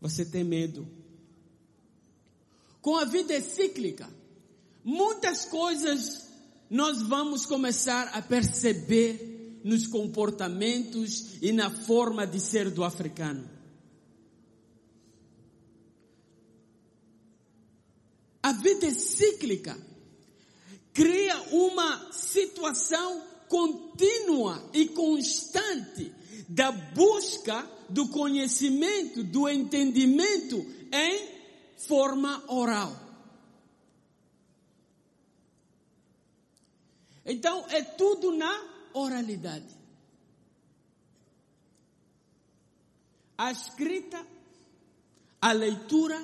Você 0.00 0.24
tem 0.24 0.42
medo. 0.42 0.88
Com 2.80 2.96
a 2.96 3.04
vida 3.04 3.38
cíclica, 3.40 4.08
muitas 4.82 5.44
coisas 5.44 6.28
nós 6.68 7.02
vamos 7.02 7.46
começar 7.46 8.08
a 8.08 8.20
perceber 8.22 9.33
nos 9.64 9.86
comportamentos 9.86 11.42
e 11.42 11.50
na 11.50 11.70
forma 11.70 12.26
de 12.26 12.38
ser 12.38 12.70
do 12.70 12.84
africano. 12.84 13.48
A 18.42 18.52
vida 18.52 18.90
cíclica 18.90 19.74
cria 20.92 21.40
uma 21.50 22.12
situação 22.12 23.22
contínua 23.48 24.62
e 24.74 24.86
constante 24.88 26.12
da 26.46 26.70
busca 26.70 27.66
do 27.88 28.08
conhecimento, 28.08 29.24
do 29.24 29.48
entendimento 29.48 30.58
em 30.92 31.28
forma 31.78 32.44
oral. 32.48 33.00
Então 37.24 37.64
é 37.70 37.82
tudo 37.82 38.30
na 38.30 38.73
oralidade. 38.94 39.76
A 43.36 43.50
escrita, 43.50 44.24
a 45.40 45.52
leitura 45.52 46.18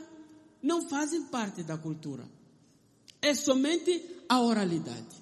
não 0.63 0.89
fazem 0.89 1.25
parte 1.25 1.63
da 1.63 1.77
cultura. 1.77 2.27
É 3.21 3.35
somente 3.35 4.23
a 4.29 4.41
oralidade. 4.41 5.21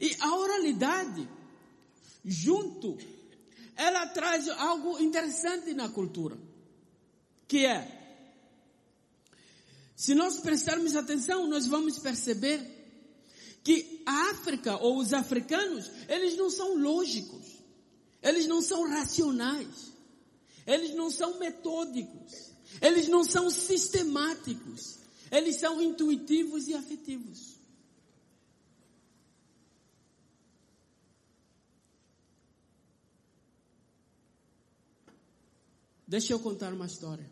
E 0.00 0.16
a 0.20 0.34
oralidade, 0.36 1.28
junto, 2.24 2.96
ela 3.76 4.06
traz 4.08 4.48
algo 4.48 4.98
interessante 5.00 5.74
na 5.74 5.88
cultura, 5.88 6.38
que 7.46 7.66
é, 7.66 8.04
se 9.96 10.14
nós 10.14 10.40
prestarmos 10.40 10.96
atenção, 10.96 11.46
nós 11.46 11.66
vamos 11.66 11.98
perceber 11.98 12.73
que 13.64 14.02
a 14.04 14.30
África 14.30 14.76
ou 14.76 14.98
os 14.98 15.14
africanos, 15.14 15.90
eles 16.06 16.36
não 16.36 16.50
são 16.50 16.76
lógicos, 16.76 17.64
eles 18.22 18.46
não 18.46 18.60
são 18.60 18.86
racionais, 18.86 19.92
eles 20.66 20.94
não 20.94 21.10
são 21.10 21.38
metódicos, 21.38 22.52
eles 22.80 23.08
não 23.08 23.24
são 23.24 23.48
sistemáticos, 23.48 24.98
eles 25.32 25.56
são 25.56 25.80
intuitivos 25.80 26.68
e 26.68 26.74
afetivos. 26.74 27.54
Deixa 36.06 36.34
eu 36.34 36.38
contar 36.38 36.72
uma 36.72 36.86
história. 36.86 37.28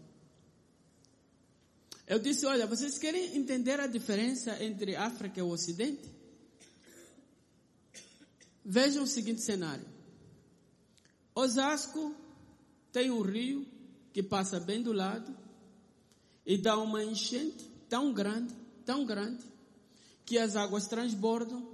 Eu 2.07 2.19
disse, 2.19 2.45
olha, 2.47 2.67
vocês 2.67 2.99
querem 2.99 3.37
entender 3.37 3.79
a 3.79 3.87
diferença 3.87 4.63
entre 4.65 4.97
África 4.97 5.39
e 5.39 5.43
o 5.43 5.49
Ocidente? 5.49 6.12
Vejam 8.65 9.05
o 9.05 9.07
seguinte 9.07 9.41
cenário. 9.41 9.85
Osasco 11.35 12.15
tem 12.93 13.11
um 13.11 13.23
rio 13.23 13.67
que 14.13 14.23
passa 14.23 14.61
bem 14.61 14.83
do 14.83 14.93
lado 14.93 15.35
e 16.45 16.59
dá 16.59 16.77
uma 16.77 17.03
enchente 17.03 17.65
tão 17.89 18.13
grande, 18.13 18.55
tão 18.85 19.05
grande, 19.05 19.45
que 20.25 20.39
as 20.39 20.57
águas 20.57 20.87
transbordam 20.87 21.67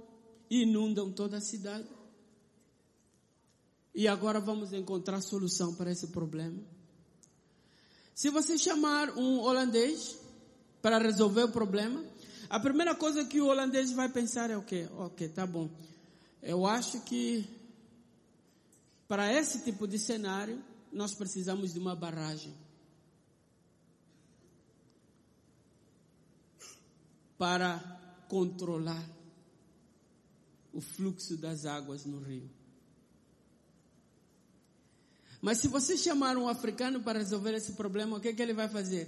e 0.49 0.63
inundam 0.63 1.11
toda 1.11 1.37
a 1.37 1.41
cidade. 1.41 1.87
E 3.93 4.07
agora 4.07 4.39
vamos 4.39 4.71
encontrar 4.73 5.21
solução 5.21 5.75
para 5.75 5.91
esse 5.91 6.07
problema. 6.07 6.59
Se 8.15 8.29
você 8.29 8.57
chamar 8.57 9.17
um 9.17 9.39
holandês 9.39 10.17
para 10.81 10.97
resolver 10.97 11.43
o 11.43 11.51
problema, 11.51 12.03
a 12.49 12.59
primeira 12.59 12.95
coisa 12.95 13.25
que 13.25 13.39
o 13.39 13.47
holandês 13.47 13.91
vai 13.91 14.09
pensar 14.09 14.49
é 14.49 14.57
o 14.57 14.63
quê? 14.63 14.87
Ok, 14.97 15.29
tá 15.29 15.45
bom. 15.45 15.69
Eu 16.41 16.65
acho 16.65 17.01
que 17.01 17.47
para 19.07 19.33
esse 19.33 19.63
tipo 19.63 19.87
de 19.87 19.97
cenário 19.97 20.63
nós 20.91 21.13
precisamos 21.13 21.73
de 21.73 21.79
uma 21.79 21.95
barragem. 21.95 22.53
Para 27.37 27.79
controlar 28.27 29.03
o 30.73 30.81
fluxo 30.81 31.35
das 31.37 31.65
águas 31.65 32.05
no 32.05 32.19
rio. 32.19 32.49
Mas 35.41 35.59
se 35.59 35.67
você 35.67 35.97
chamar 35.97 36.37
um 36.37 36.47
africano 36.47 37.01
para 37.01 37.19
resolver 37.19 37.53
esse 37.53 37.73
problema, 37.73 38.17
o 38.17 38.19
que, 38.19 38.33
que 38.33 38.41
ele 38.41 38.53
vai 38.53 38.67
fazer? 38.67 39.07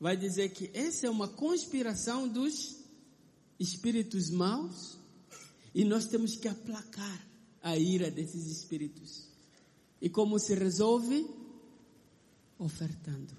Vai 0.00 0.16
dizer 0.16 0.50
que 0.50 0.70
essa 0.72 1.06
é 1.06 1.10
uma 1.10 1.26
conspiração 1.28 2.28
dos 2.28 2.76
espíritos 3.58 4.30
maus 4.30 4.98
e 5.76 5.84
nós 5.84 6.06
temos 6.06 6.36
que 6.36 6.48
aplacar 6.48 7.20
a 7.62 7.76
ira 7.76 8.10
desses 8.10 8.46
espíritos. 8.46 9.28
E 10.00 10.08
como 10.08 10.38
se 10.38 10.54
resolve? 10.54 11.28
Ofertando. 12.58 13.34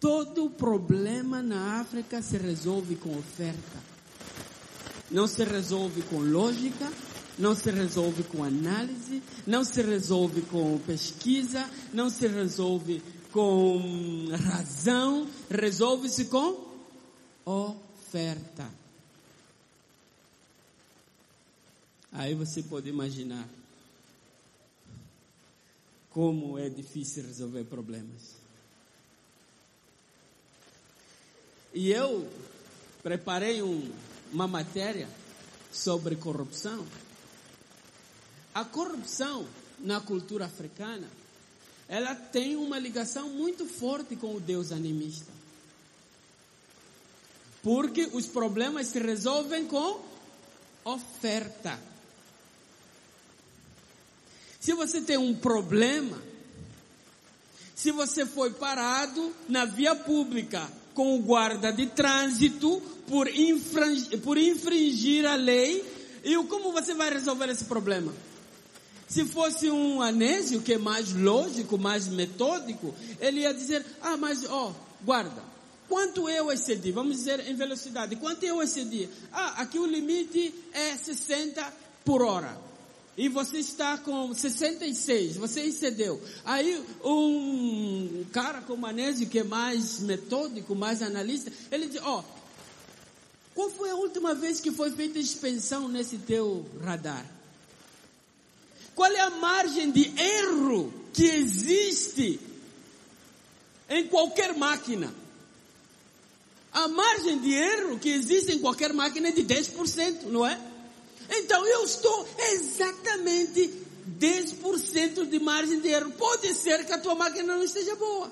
Todo 0.00 0.50
problema 0.50 1.40
na 1.40 1.80
África 1.80 2.20
se 2.20 2.36
resolve 2.38 2.96
com 2.96 3.16
oferta. 3.16 3.78
Não 5.12 5.28
se 5.28 5.44
resolve 5.44 6.02
com 6.02 6.18
lógica, 6.18 6.92
não 7.38 7.54
se 7.54 7.70
resolve 7.70 8.24
com 8.24 8.42
análise, 8.42 9.22
não 9.46 9.62
se 9.62 9.80
resolve 9.80 10.42
com 10.42 10.76
pesquisa, 10.78 11.70
não 11.92 12.10
se 12.10 12.26
resolve 12.26 13.00
com 13.30 14.26
razão, 14.32 15.28
resolve-se 15.48 16.24
com 16.24 16.66
oferta. 17.44 18.83
Aí 22.14 22.32
você 22.32 22.62
pode 22.62 22.88
imaginar 22.88 23.48
como 26.10 26.56
é 26.56 26.68
difícil 26.68 27.24
resolver 27.24 27.64
problemas. 27.64 28.36
E 31.74 31.90
eu 31.90 32.30
preparei 33.02 33.60
um, 33.62 33.90
uma 34.32 34.46
matéria 34.46 35.08
sobre 35.72 36.14
corrupção. 36.14 36.86
A 38.54 38.64
corrupção 38.64 39.44
na 39.80 40.00
cultura 40.00 40.44
africana, 40.44 41.08
ela 41.88 42.14
tem 42.14 42.54
uma 42.54 42.78
ligação 42.78 43.28
muito 43.30 43.66
forte 43.66 44.14
com 44.14 44.36
o 44.36 44.40
Deus 44.40 44.70
animista. 44.70 45.32
Porque 47.60 48.08
os 48.12 48.26
problemas 48.26 48.86
se 48.86 49.00
resolvem 49.00 49.66
com 49.66 50.00
oferta. 50.84 51.93
Se 54.64 54.72
você 54.72 55.02
tem 55.02 55.18
um 55.18 55.34
problema, 55.34 56.16
se 57.74 57.90
você 57.90 58.24
foi 58.24 58.50
parado 58.54 59.30
na 59.46 59.66
via 59.66 59.94
pública 59.94 60.66
com 60.94 61.14
o 61.14 61.20
guarda 61.20 61.70
de 61.70 61.84
trânsito 61.88 62.80
por 63.06 63.28
infringir, 63.28 64.18
por 64.22 64.38
infringir 64.38 65.26
a 65.26 65.34
lei, 65.34 65.84
e 66.24 66.34
como 66.44 66.72
você 66.72 66.94
vai 66.94 67.12
resolver 67.12 67.50
esse 67.50 67.66
problema? 67.66 68.10
Se 69.06 69.26
fosse 69.26 69.70
um 69.70 70.00
anésio, 70.00 70.62
que 70.62 70.72
é 70.72 70.78
mais 70.78 71.12
lógico, 71.12 71.76
mais 71.76 72.08
metódico, 72.08 72.94
ele 73.20 73.40
ia 73.40 73.52
dizer, 73.52 73.84
ah, 74.00 74.16
mas 74.16 74.46
ó, 74.48 74.70
oh, 74.70 75.04
guarda, 75.04 75.42
quanto 75.90 76.26
eu 76.26 76.50
excedi? 76.50 76.90
Vamos 76.90 77.18
dizer 77.18 77.46
em 77.46 77.54
velocidade, 77.54 78.16
quanto 78.16 78.42
eu 78.44 78.62
excedi? 78.62 79.10
Ah, 79.30 79.60
aqui 79.60 79.78
o 79.78 79.84
limite 79.84 80.54
é 80.72 80.96
60 80.96 81.70
por 82.02 82.22
hora. 82.22 82.72
E 83.16 83.28
você 83.28 83.58
está 83.58 83.96
com 83.98 84.34
66, 84.34 85.36
você 85.36 85.60
excedeu. 85.62 86.20
Aí 86.44 86.84
um 87.04 88.24
cara 88.32 88.60
como 88.62 88.86
Anésio, 88.86 89.28
que 89.28 89.38
é 89.38 89.44
mais 89.44 90.00
metódico, 90.00 90.74
mais 90.74 91.00
analista, 91.00 91.52
ele 91.70 91.86
diz, 91.86 92.00
ó, 92.02 92.20
oh, 92.20 92.24
qual 93.54 93.70
foi 93.70 93.90
a 93.90 93.94
última 93.94 94.34
vez 94.34 94.60
que 94.60 94.72
foi 94.72 94.90
feita 94.90 95.18
expensão 95.18 95.88
nesse 95.88 96.18
teu 96.18 96.66
radar? 96.82 97.24
Qual 98.94 99.10
é 99.10 99.20
a 99.20 99.30
margem 99.30 99.90
de 99.90 100.12
erro 100.20 100.92
que 101.12 101.24
existe 101.24 102.40
em 103.88 104.06
qualquer 104.08 104.56
máquina. 104.56 105.14
A 106.72 106.88
margem 106.88 107.38
de 107.38 107.52
erro 107.52 107.98
que 107.98 108.08
existe 108.08 108.52
em 108.52 108.58
qualquer 108.58 108.92
máquina 108.92 109.28
é 109.28 109.32
de 109.32 109.44
10%, 109.44 110.24
não 110.24 110.44
é? 110.44 110.60
Então 111.28 111.66
eu 111.66 111.84
estou 111.84 112.28
exatamente 112.52 113.84
10% 114.18 115.26
de 115.26 115.38
margem 115.38 115.80
de 115.80 115.88
erro. 115.88 116.12
Pode 116.12 116.54
ser 116.54 116.84
que 116.84 116.92
a 116.92 116.98
tua 116.98 117.14
máquina 117.14 117.56
não 117.56 117.64
esteja 117.64 117.94
boa. 117.96 118.30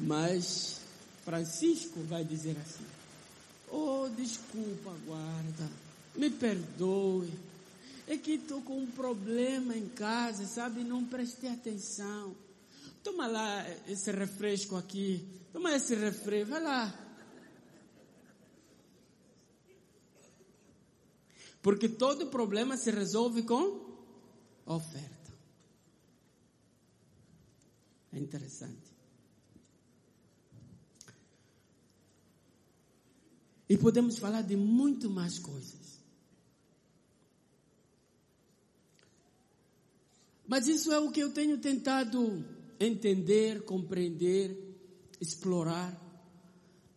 Mas 0.00 0.80
Francisco 1.24 2.00
vai 2.08 2.24
dizer 2.24 2.56
assim: 2.60 2.84
Oh, 3.70 4.08
desculpa, 4.16 4.92
guarda, 5.06 5.70
me 6.14 6.28
perdoe. 6.28 7.32
É 8.08 8.16
que 8.16 8.32
estou 8.32 8.60
com 8.62 8.78
um 8.78 8.86
problema 8.90 9.76
em 9.76 9.88
casa, 9.88 10.44
sabe? 10.44 10.82
Não 10.82 11.04
prestei 11.04 11.50
atenção. 11.50 12.34
Toma 13.02 13.26
lá 13.26 13.68
esse 13.88 14.10
refresco 14.12 14.76
aqui. 14.76 15.28
Toma 15.52 15.74
esse 15.74 15.94
refresco, 15.94 16.50
vai 16.50 16.62
lá. 16.62 16.98
Porque 21.60 21.88
todo 21.88 22.26
problema 22.26 22.76
se 22.76 22.90
resolve 22.90 23.42
com 23.42 23.92
oferta. 24.66 25.32
É 28.12 28.18
interessante. 28.18 28.92
E 33.68 33.78
podemos 33.78 34.18
falar 34.18 34.42
de 34.42 34.56
muito 34.56 35.08
mais 35.08 35.38
coisas. 35.38 36.00
Mas 40.46 40.66
isso 40.66 40.92
é 40.92 40.98
o 40.98 41.10
que 41.10 41.20
eu 41.20 41.32
tenho 41.32 41.58
tentado 41.58 42.44
entender, 42.86 43.64
compreender, 43.64 44.56
explorar, 45.20 46.00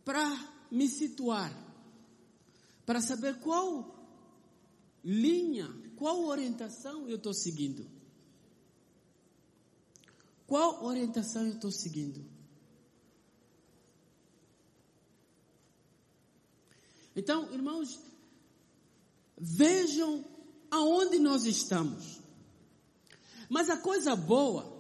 para 0.04 0.28
me 0.72 0.88
situar, 0.88 1.52
para 2.86 3.02
saber 3.02 3.40
qual 3.40 3.96
linha, 5.04 5.70
qual 5.96 6.26
orientação 6.26 7.08
eu 7.08 7.18
estou 7.18 7.34
seguindo. 7.34 7.88
Qual 10.48 10.84
orientação 10.84 11.46
eu 11.48 11.54
estou 11.54 11.72
seguindo? 11.72 12.24
Então, 17.16 17.52
irmãos, 17.54 18.00
vejam 19.38 20.24
aonde 20.70 21.18
nós 21.18 21.46
estamos. 21.46 22.20
Mas 23.50 23.70
a 23.70 23.78
coisa 23.78 24.16
boa, 24.16 24.75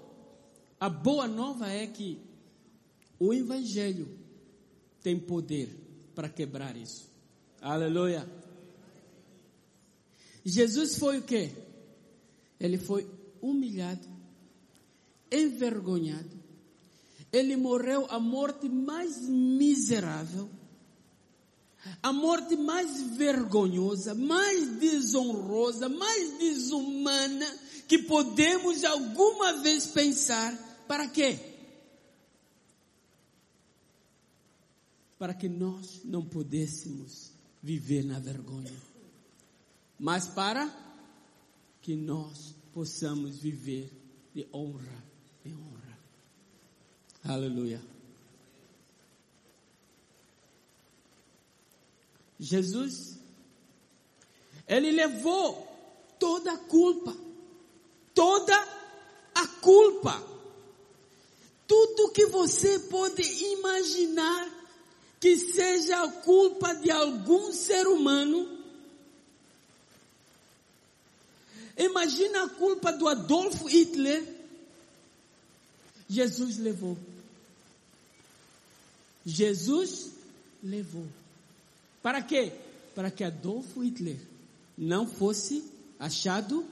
a 0.86 0.89
boa 0.89 1.27
nova 1.27 1.67
é 1.67 1.88
que 1.88 2.21
o 3.19 3.33
Evangelho 3.33 4.07
tem 5.01 5.19
poder 5.19 5.75
para 6.13 6.29
quebrar 6.29 6.77
isso. 6.77 7.09
Aleluia. 7.59 8.29
Jesus 10.45 10.99
foi 10.99 11.17
o 11.17 11.23
quê? 11.23 11.51
Ele 12.59 12.77
foi 12.77 13.09
humilhado, 13.41 14.07
envergonhado. 15.31 16.43
Ele 17.33 17.55
morreu 17.55 18.05
a 18.11 18.19
morte 18.19 18.69
mais 18.69 19.27
miserável 19.27 20.47
a 22.01 22.11
morte 22.11 22.55
mais 22.55 22.99
vergonhosa, 23.15 24.15
mais 24.15 24.79
desonrosa, 24.79 25.88
mais 25.88 26.38
desumana 26.39 27.45
que 27.88 27.99
podemos 27.99 28.83
alguma 28.83 29.61
vez 29.61 29.86
pensar. 29.86 30.64
Para 30.88 31.07
quê? 31.07 31.39
Para 35.17 35.33
que 35.33 35.47
nós 35.47 36.01
não 36.03 36.23
pudéssemos 36.23 37.31
viver 37.61 38.03
na 38.03 38.19
vergonha, 38.19 38.75
mas 39.97 40.27
para 40.27 40.69
que 41.81 41.95
nós 41.95 42.53
possamos 42.73 43.39
viver 43.39 43.91
de 44.33 44.47
honra 44.53 45.03
em 45.45 45.55
honra. 45.55 45.97
Aleluia. 47.23 47.81
Jesus, 52.39 53.17
ele 54.67 54.91
levou 54.91 55.65
toda 56.19 56.53
a 56.53 56.57
culpa, 56.57 57.15
toda 58.13 58.55
a 59.33 59.47
culpa, 59.61 60.34
tudo 61.68 62.11
que 62.11 62.26
você 62.28 62.80
pode 62.80 63.22
imaginar 63.22 64.49
que 65.20 65.38
seja 65.38 66.03
a 66.03 66.11
culpa 66.11 66.74
de 66.76 66.91
algum 66.91 67.51
ser 67.51 67.88
humano. 67.88 68.59
Imagina 71.78 72.43
a 72.45 72.49
culpa 72.49 72.91
do 72.91 73.07
Adolfo 73.07 73.66
Hitler. 73.66 74.24
Jesus 76.07 76.57
levou. 76.57 76.97
Jesus 79.26 80.11
levou. 80.63 81.07
Para 82.01 82.22
quê? 82.22 82.53
Para 82.93 83.09
que 83.09 83.24
Adolfo 83.24 83.84
Hitler 83.84 84.20
não 84.78 85.07
fosse 85.07 85.63
achado 85.99 86.66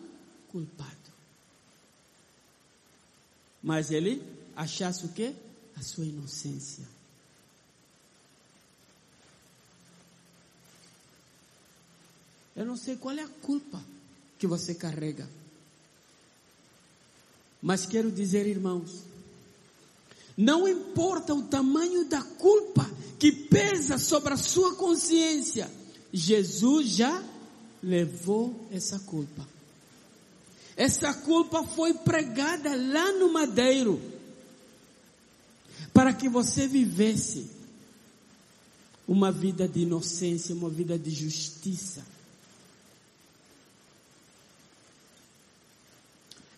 culpado. 0.52 0.92
Mas 3.62 3.90
ele 3.92 4.22
achasse 4.56 5.06
o 5.06 5.10
quê? 5.10 5.34
A 5.76 5.82
sua 5.82 6.06
inocência. 6.06 6.84
Eu 12.56 12.66
não 12.66 12.78
sei 12.78 12.96
qual 12.96 13.16
é 13.16 13.24
a 13.24 13.28
culpa 13.28 13.84
que 14.38 14.46
você 14.46 14.76
carrega. 14.76 15.28
Mas 17.62 17.86
quero 17.86 18.12
dizer, 18.12 18.46
irmãos, 18.46 19.04
não 20.38 20.68
importa 20.68 21.34
o 21.34 21.44
tamanho 21.44 22.06
da 22.06 22.22
culpa 22.22 22.90
que 23.18 23.32
pesa 23.32 23.98
sobre 23.98 24.34
a 24.34 24.38
sua 24.38 24.76
consciência, 24.76 25.72
Jesus 26.12 26.90
já 26.90 27.24
levou 27.82 28.68
essa 28.72 29.00
culpa. 29.00 29.48
Essa 30.76 31.14
culpa 31.14 31.64
foi 31.64 31.94
pregada 31.94 32.76
lá 32.76 33.14
no 33.14 33.32
madeiro 33.32 34.13
para 35.92 36.14
que 36.14 36.30
você 36.30 36.68
vivesse 36.68 37.50
uma 39.08 39.32
vida 39.32 39.68
de 39.68 39.82
inocência, 39.82 40.56
uma 40.56 40.70
vida 40.70 40.98
de 40.98 41.12
justiça. 41.12 42.06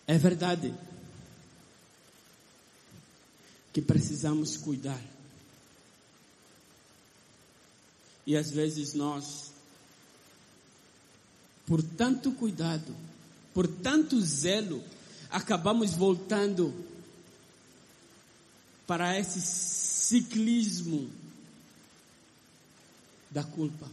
É 0.06 0.16
verdade 0.16 0.72
que 3.72 3.82
precisamos 3.82 4.56
cuidar 4.56 5.02
E 8.26 8.36
às 8.36 8.50
vezes 8.50 8.92
nós, 8.92 9.52
por 11.64 11.80
tanto 11.80 12.32
cuidado, 12.32 12.94
por 13.54 13.68
tanto 13.68 14.20
zelo, 14.20 14.82
acabamos 15.30 15.94
voltando 15.94 16.74
para 18.86 19.18
esse 19.18 19.40
ciclismo 19.40 21.10
da 23.30 23.42
culpa. 23.42 23.90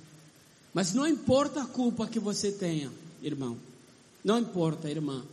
Mas 0.74 0.94
não 0.94 1.08
importa 1.08 1.64
a 1.64 1.68
culpa 1.68 2.08
que 2.08 2.20
você 2.20 2.52
tenha, 2.52 2.92
irmão. 3.22 3.58
Não 4.24 4.40
importa, 4.40 4.90
irmã. 4.90 5.26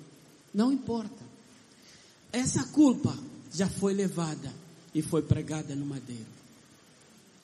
Não 0.53 0.73
importa. 0.73 1.25
Essa 2.33 2.65
culpa 2.65 3.17
já 3.53 3.69
foi 3.69 3.95
levada 3.95 4.53
e 4.95 5.03
foi 5.03 5.23
pregada 5.23 5.75
no 5.75 5.87
madeiro. 5.87 6.27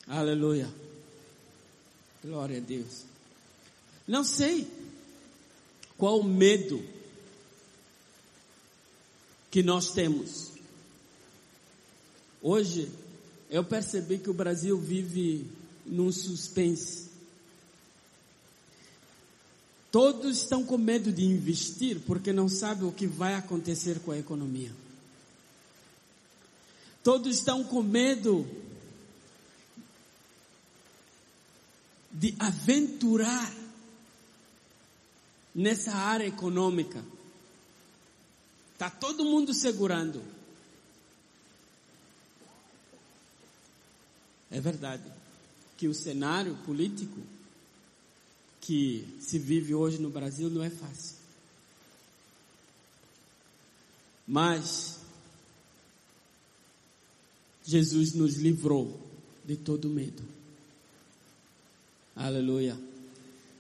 Aleluia. 0.07 0.69
Glória 2.25 2.59
a 2.59 2.61
Deus. 2.61 3.05
Não 4.07 4.25
sei 4.25 4.67
qual 5.97 6.21
o 6.21 6.25
medo 6.25 6.85
que 9.51 9.62
nós 9.62 9.93
temos. 9.93 10.55
Hoje 12.49 12.88
eu 13.51 13.64
percebi 13.64 14.18
que 14.18 14.30
o 14.30 14.32
Brasil 14.32 14.78
vive 14.78 15.44
num 15.84 16.12
suspense. 16.12 17.09
Todos 19.90 20.42
estão 20.42 20.64
com 20.64 20.78
medo 20.78 21.11
de 21.11 21.24
investir 21.24 21.99
porque 22.07 22.32
não 22.32 22.49
sabem 22.49 22.86
o 22.86 22.92
que 22.92 23.05
vai 23.05 23.34
acontecer 23.34 23.99
com 23.99 24.12
a 24.12 24.18
economia. 24.18 24.70
Todos 27.03 27.36
estão 27.36 27.64
com 27.64 27.82
medo 27.82 28.47
de 32.12 32.32
aventurar 32.38 33.53
nessa 35.53 35.90
área 35.92 36.28
econômica. 36.28 37.05
Está 38.74 38.88
todo 38.88 39.24
mundo 39.24 39.53
segurando. 39.53 40.36
É 44.57 44.61
verdade 44.61 45.02
que 45.76 45.86
o 45.86 45.92
cenário 45.92 46.57
político 46.64 47.20
que 48.59 49.07
se 49.20 49.38
vive 49.38 49.74
hoje 49.74 49.98
no 49.98 50.09
Brasil 50.09 50.48
não 50.48 50.62
é 50.62 50.70
fácil. 50.70 51.14
Mas 54.26 54.98
Jesus 57.66 58.14
nos 58.14 58.36
livrou 58.36 58.98
de 59.44 59.59
todo 59.59 59.90
medo. 59.90 60.22
Aleluia. 62.16 62.80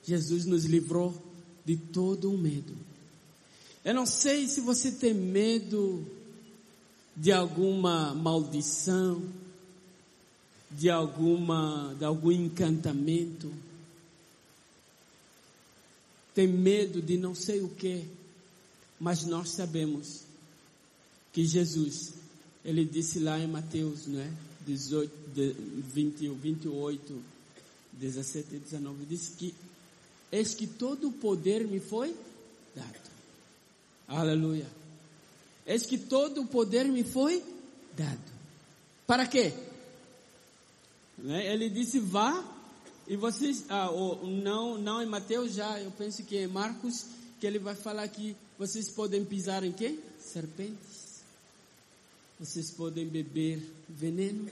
Jesus 0.02 0.46
nos 0.46 0.64
livrou 0.64 1.14
de 1.62 1.76
todo 1.76 2.32
o 2.32 2.38
medo. 2.38 2.74
Eu 3.84 3.92
não 3.92 4.06
sei 4.06 4.48
se 4.48 4.62
você 4.62 4.90
tem 4.92 5.12
medo 5.12 6.06
de 7.14 7.32
alguma 7.32 8.14
maldição, 8.14 9.22
de 10.70 10.90
alguma, 10.90 11.94
de 11.98 12.04
algum 12.04 12.32
encantamento. 12.32 13.52
Tem 16.34 16.46
medo 16.46 17.00
de 17.00 17.16
não 17.16 17.34
sei 17.34 17.60
o 17.60 17.68
que, 17.68 18.06
mas 19.00 19.24
nós 19.24 19.50
sabemos 19.50 20.22
que 21.32 21.44
Jesus, 21.46 22.14
ele 22.64 22.84
disse 22.84 23.18
lá 23.18 23.38
em 23.38 23.46
Mateus, 23.46 24.06
não 24.06 24.20
é? 24.20 24.30
18, 24.66 25.12
20, 25.94 26.28
28, 26.28 27.22
17 27.92 28.56
e 28.56 28.58
19, 28.58 29.06
disse 29.06 29.32
que 29.32 29.54
eis 30.32 30.54
que 30.54 30.66
todo 30.66 31.08
o 31.08 31.12
poder 31.12 31.66
me 31.66 31.78
foi 31.78 32.14
dado. 32.74 33.10
Aleluia. 34.08 34.66
Eis 35.66 35.86
que 35.86 35.96
todo 35.96 36.42
o 36.42 36.46
poder 36.46 36.84
me 36.86 37.04
foi 37.04 37.42
dado. 37.96 38.36
Para 39.06 39.26
quê? 39.26 39.52
Né? 41.18 41.52
Ele 41.52 41.68
disse 41.68 41.98
vá 41.98 42.44
e 43.06 43.16
vocês, 43.16 43.64
ah, 43.68 43.90
não, 44.22 44.76
não 44.78 45.02
em 45.02 45.06
Mateus 45.06 45.54
já, 45.54 45.80
eu 45.80 45.90
penso 45.92 46.24
que 46.24 46.38
é 46.38 46.46
Marcos, 46.46 47.06
que 47.40 47.46
ele 47.46 47.58
vai 47.58 47.74
falar 47.74 48.08
que 48.08 48.36
vocês 48.58 48.88
podem 48.88 49.24
pisar 49.24 49.62
em 49.62 49.72
quê? 49.72 49.98
Serpentes 50.18 51.06
vocês 52.38 52.70
podem 52.70 53.08
beber 53.08 53.58
veneno, 53.88 54.50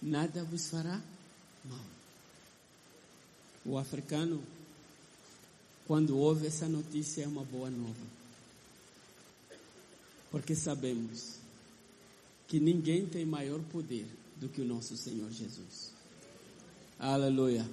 nada 0.00 0.44
vos 0.44 0.68
fará 0.68 1.00
mal. 1.64 1.84
O 3.64 3.78
africano, 3.78 4.42
quando 5.86 6.18
ouve 6.18 6.46
essa 6.46 6.68
notícia, 6.68 7.22
é 7.22 7.26
uma 7.26 7.44
boa 7.44 7.70
nova. 7.70 8.06
Porque 10.30 10.54
sabemos 10.54 11.36
que 12.46 12.60
ninguém 12.60 13.06
tem 13.06 13.24
maior 13.24 13.60
poder 13.70 14.06
do 14.36 14.48
que 14.48 14.60
o 14.60 14.64
nosso 14.64 14.96
Senhor 14.96 15.30
Jesus. 15.30 15.92
Aleluia. 16.98 17.68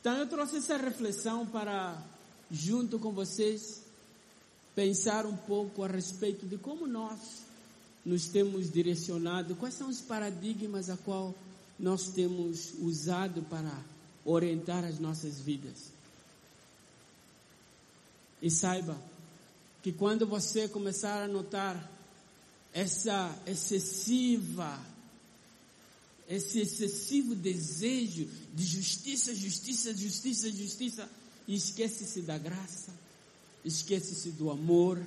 Então 0.00 0.16
eu 0.16 0.26
trouxe 0.28 0.58
essa 0.58 0.76
reflexão 0.76 1.46
para, 1.46 2.00
junto 2.50 2.98
com 2.98 3.10
vocês, 3.10 3.82
pensar 4.74 5.26
um 5.26 5.36
pouco 5.36 5.82
a 5.82 5.88
respeito 5.88 6.46
de 6.46 6.56
como 6.58 6.86
nós 6.86 7.18
nos 8.04 8.28
temos 8.28 8.70
direcionado, 8.70 9.56
quais 9.56 9.74
são 9.74 9.88
os 9.88 10.00
paradigmas 10.00 10.88
a 10.88 10.96
qual 10.96 11.34
nós 11.78 12.08
temos 12.10 12.72
usado 12.78 13.42
para 13.42 13.72
orientar 14.24 14.84
as 14.84 14.98
nossas 14.98 15.40
vidas. 15.40 15.90
E 18.40 18.50
saiba 18.50 18.96
que 19.82 19.92
quando 19.92 20.26
você 20.26 20.68
começar 20.68 21.22
a 21.22 21.28
notar 21.28 21.95
essa 22.76 23.34
excessiva, 23.46 24.78
esse 26.28 26.60
excessivo 26.60 27.34
desejo 27.34 28.28
de 28.52 28.64
justiça, 28.66 29.34
justiça, 29.34 29.96
justiça, 29.96 30.52
justiça, 30.52 31.10
e 31.48 31.54
esquece-se 31.54 32.20
da 32.20 32.36
graça, 32.36 32.92
esquece-se 33.64 34.28
do 34.32 34.50
amor, 34.50 35.02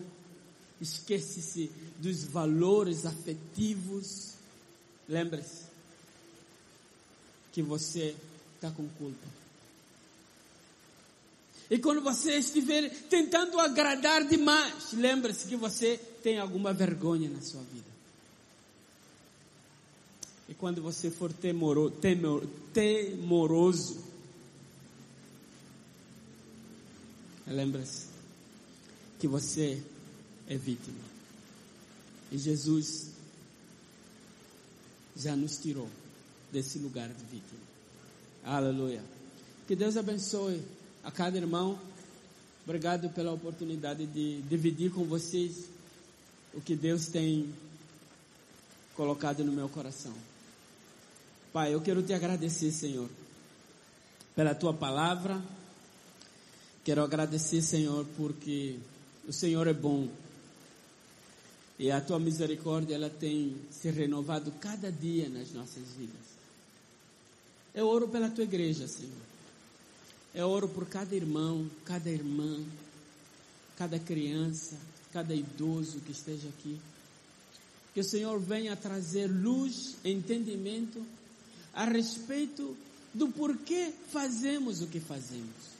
esquece-se 0.82 1.70
dos 2.00 2.24
valores 2.24 3.06
afetivos. 3.06 4.32
Lembre-se 5.08 5.66
que 7.54 7.62
você 7.62 8.16
está 8.56 8.72
com 8.72 8.88
culpa. 8.98 9.28
E 11.70 11.78
quando 11.78 12.02
você 12.02 12.36
estiver 12.36 12.90
tentando 13.10 13.60
agradar 13.60 14.26
demais, 14.28 14.92
lembre-se 14.94 15.48
que 15.48 15.56
você 15.56 16.02
tem 16.22 16.40
alguma 16.40 16.74
vergonha 16.74 17.30
na 17.30 17.42
sua 17.42 17.62
vida. 17.62 17.90
E 20.48 20.54
quando 20.54 20.82
você 20.82 21.12
for 21.12 21.32
temoro, 21.32 21.92
temor, 21.92 22.46
temoroso, 22.74 24.04
lembre-se 27.46 28.08
que 29.20 29.28
você 29.28 29.82
é 30.48 30.58
vítima. 30.58 30.98
E 32.32 32.38
Jesus 32.38 33.12
já 35.16 35.36
nos 35.36 35.58
tirou 35.58 35.90
desse 36.52 36.80
lugar 36.80 37.10
de 37.10 37.24
vítima. 37.26 37.60
Aleluia. 38.44 39.04
Que 39.68 39.76
Deus 39.76 39.98
abençoe 39.98 40.64
a 41.04 41.12
cada 41.12 41.38
irmão. 41.38 41.80
Obrigado 42.64 43.10
pela 43.10 43.32
oportunidade 43.32 44.08
de 44.08 44.42
dividir 44.44 44.92
com 44.92 45.04
vocês 45.04 45.70
o 46.54 46.62
que 46.62 46.76
Deus 46.76 47.08
tem 47.08 47.54
colocado 48.96 49.44
no 49.44 49.52
meu 49.52 49.70
coração. 49.70 50.14
Pai, 51.54 51.74
eu 51.74 51.82
quero 51.82 52.04
te 52.04 52.14
agradecer, 52.14 52.72
Senhor, 52.72 53.10
pela 54.36 54.54
tua 54.54 54.74
palavra. 54.74 55.42
Quero 56.84 57.04
agradecer, 57.04 57.62
Senhor, 57.62 58.06
porque 58.18 58.78
o 59.28 59.34
Senhor 59.34 59.68
é 59.68 59.74
bom. 59.74 60.08
E 61.78 61.90
a 61.90 62.02
tua 62.02 62.20
misericórdia, 62.20 62.96
ela 62.96 63.10
tem 63.10 63.56
se 63.72 63.90
renovado 63.90 64.52
cada 64.60 64.92
dia 64.92 65.30
nas 65.30 65.52
nossas 65.52 65.84
vidas. 65.98 66.30
Eu 67.74 67.88
oro 67.88 68.08
pela 68.08 68.30
tua 68.30 68.44
igreja, 68.44 68.88
Senhor. 68.88 69.12
Eu 70.36 70.50
oro 70.50 70.68
por 70.68 70.86
cada 70.86 71.16
irmão, 71.16 71.70
cada 71.86 72.10
irmã, 72.10 72.60
cada 73.78 73.98
criança, 73.98 74.76
cada 75.12 75.34
idoso 75.34 76.00
que 76.02 76.12
esteja 76.12 76.48
aqui. 76.50 76.80
Que 77.94 78.02
o 78.02 78.04
Senhor 78.04 78.40
venha 78.40 78.76
trazer 78.76 79.28
luz, 79.28 79.96
entendimento 80.04 81.06
a 81.74 81.86
respeito 81.86 82.76
do 83.14 83.30
porquê 83.30 83.92
fazemos 84.12 84.82
o 84.82 84.88
que 84.88 85.00
fazemos. 85.00 85.80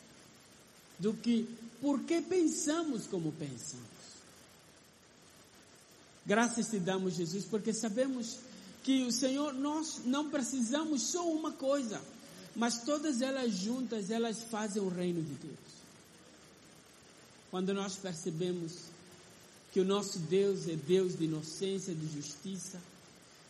Do 0.98 1.14
que 1.14 1.48
por 1.82 2.02
que 2.04 2.22
pensamos 2.22 3.08
como 3.08 3.32
pensamos. 3.32 3.88
Graças 6.26 6.68
te 6.68 6.80
damos, 6.80 7.16
Jesus, 7.16 7.46
porque 7.46 7.74
sabemos 7.74 8.38
que 8.84 9.04
o 9.04 9.12
Senhor, 9.12 9.54
nós 9.54 10.02
não 10.06 10.30
precisamos 10.30 11.04
só 11.04 11.28
uma 11.28 11.52
coisa, 11.52 12.02
mas 12.56 12.84
todas 12.84 13.22
elas 13.22 13.54
juntas, 13.54 14.10
elas 14.10 14.44
fazem 14.44 14.82
o 14.82 14.90
reino 14.90 15.22
de 15.22 15.34
Deus. 15.36 15.70
Quando 17.50 17.74
nós 17.74 17.96
percebemos 17.96 18.74
que 19.72 19.80
o 19.80 19.86
nosso 19.86 20.20
Deus 20.20 20.68
é 20.68 20.76
Deus 20.76 21.18
de 21.18 21.26
inocência, 21.26 21.94
de 21.94 22.08
justiça, 22.14 22.80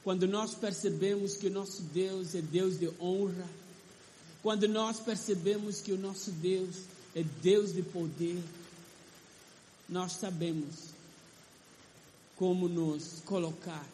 quando 0.03 0.27
nós 0.27 0.53
percebemos 0.53 1.35
que 1.35 1.47
o 1.47 1.51
nosso 1.51 1.81
Deus 1.83 2.35
é 2.35 2.41
Deus 2.41 2.79
de 2.79 2.89
honra, 2.99 3.47
quando 4.41 4.67
nós 4.67 4.99
percebemos 4.99 5.81
que 5.81 5.91
o 5.91 5.97
nosso 5.97 6.31
Deus 6.31 6.75
é 7.15 7.23
Deus 7.41 7.73
de 7.73 7.81
poder. 7.81 8.41
Nós 9.87 10.13
sabemos 10.13 10.75
como 12.37 12.69
nos 12.69 13.21
colocar, 13.25 13.85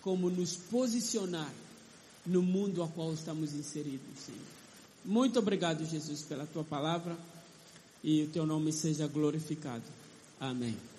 como 0.00 0.30
nos 0.30 0.54
posicionar 0.54 1.52
no 2.24 2.42
mundo 2.42 2.82
ao 2.82 2.88
qual 2.88 3.12
estamos 3.12 3.52
inseridos, 3.52 4.18
Senhor. 4.24 4.40
Muito 5.04 5.38
obrigado, 5.38 5.84
Jesus, 5.84 6.22
pela 6.22 6.46
tua 6.46 6.64
palavra 6.64 7.16
e 8.02 8.22
o 8.22 8.28
teu 8.28 8.46
nome 8.46 8.72
seja 8.72 9.06
glorificado. 9.06 9.84
Amém. 10.38 10.89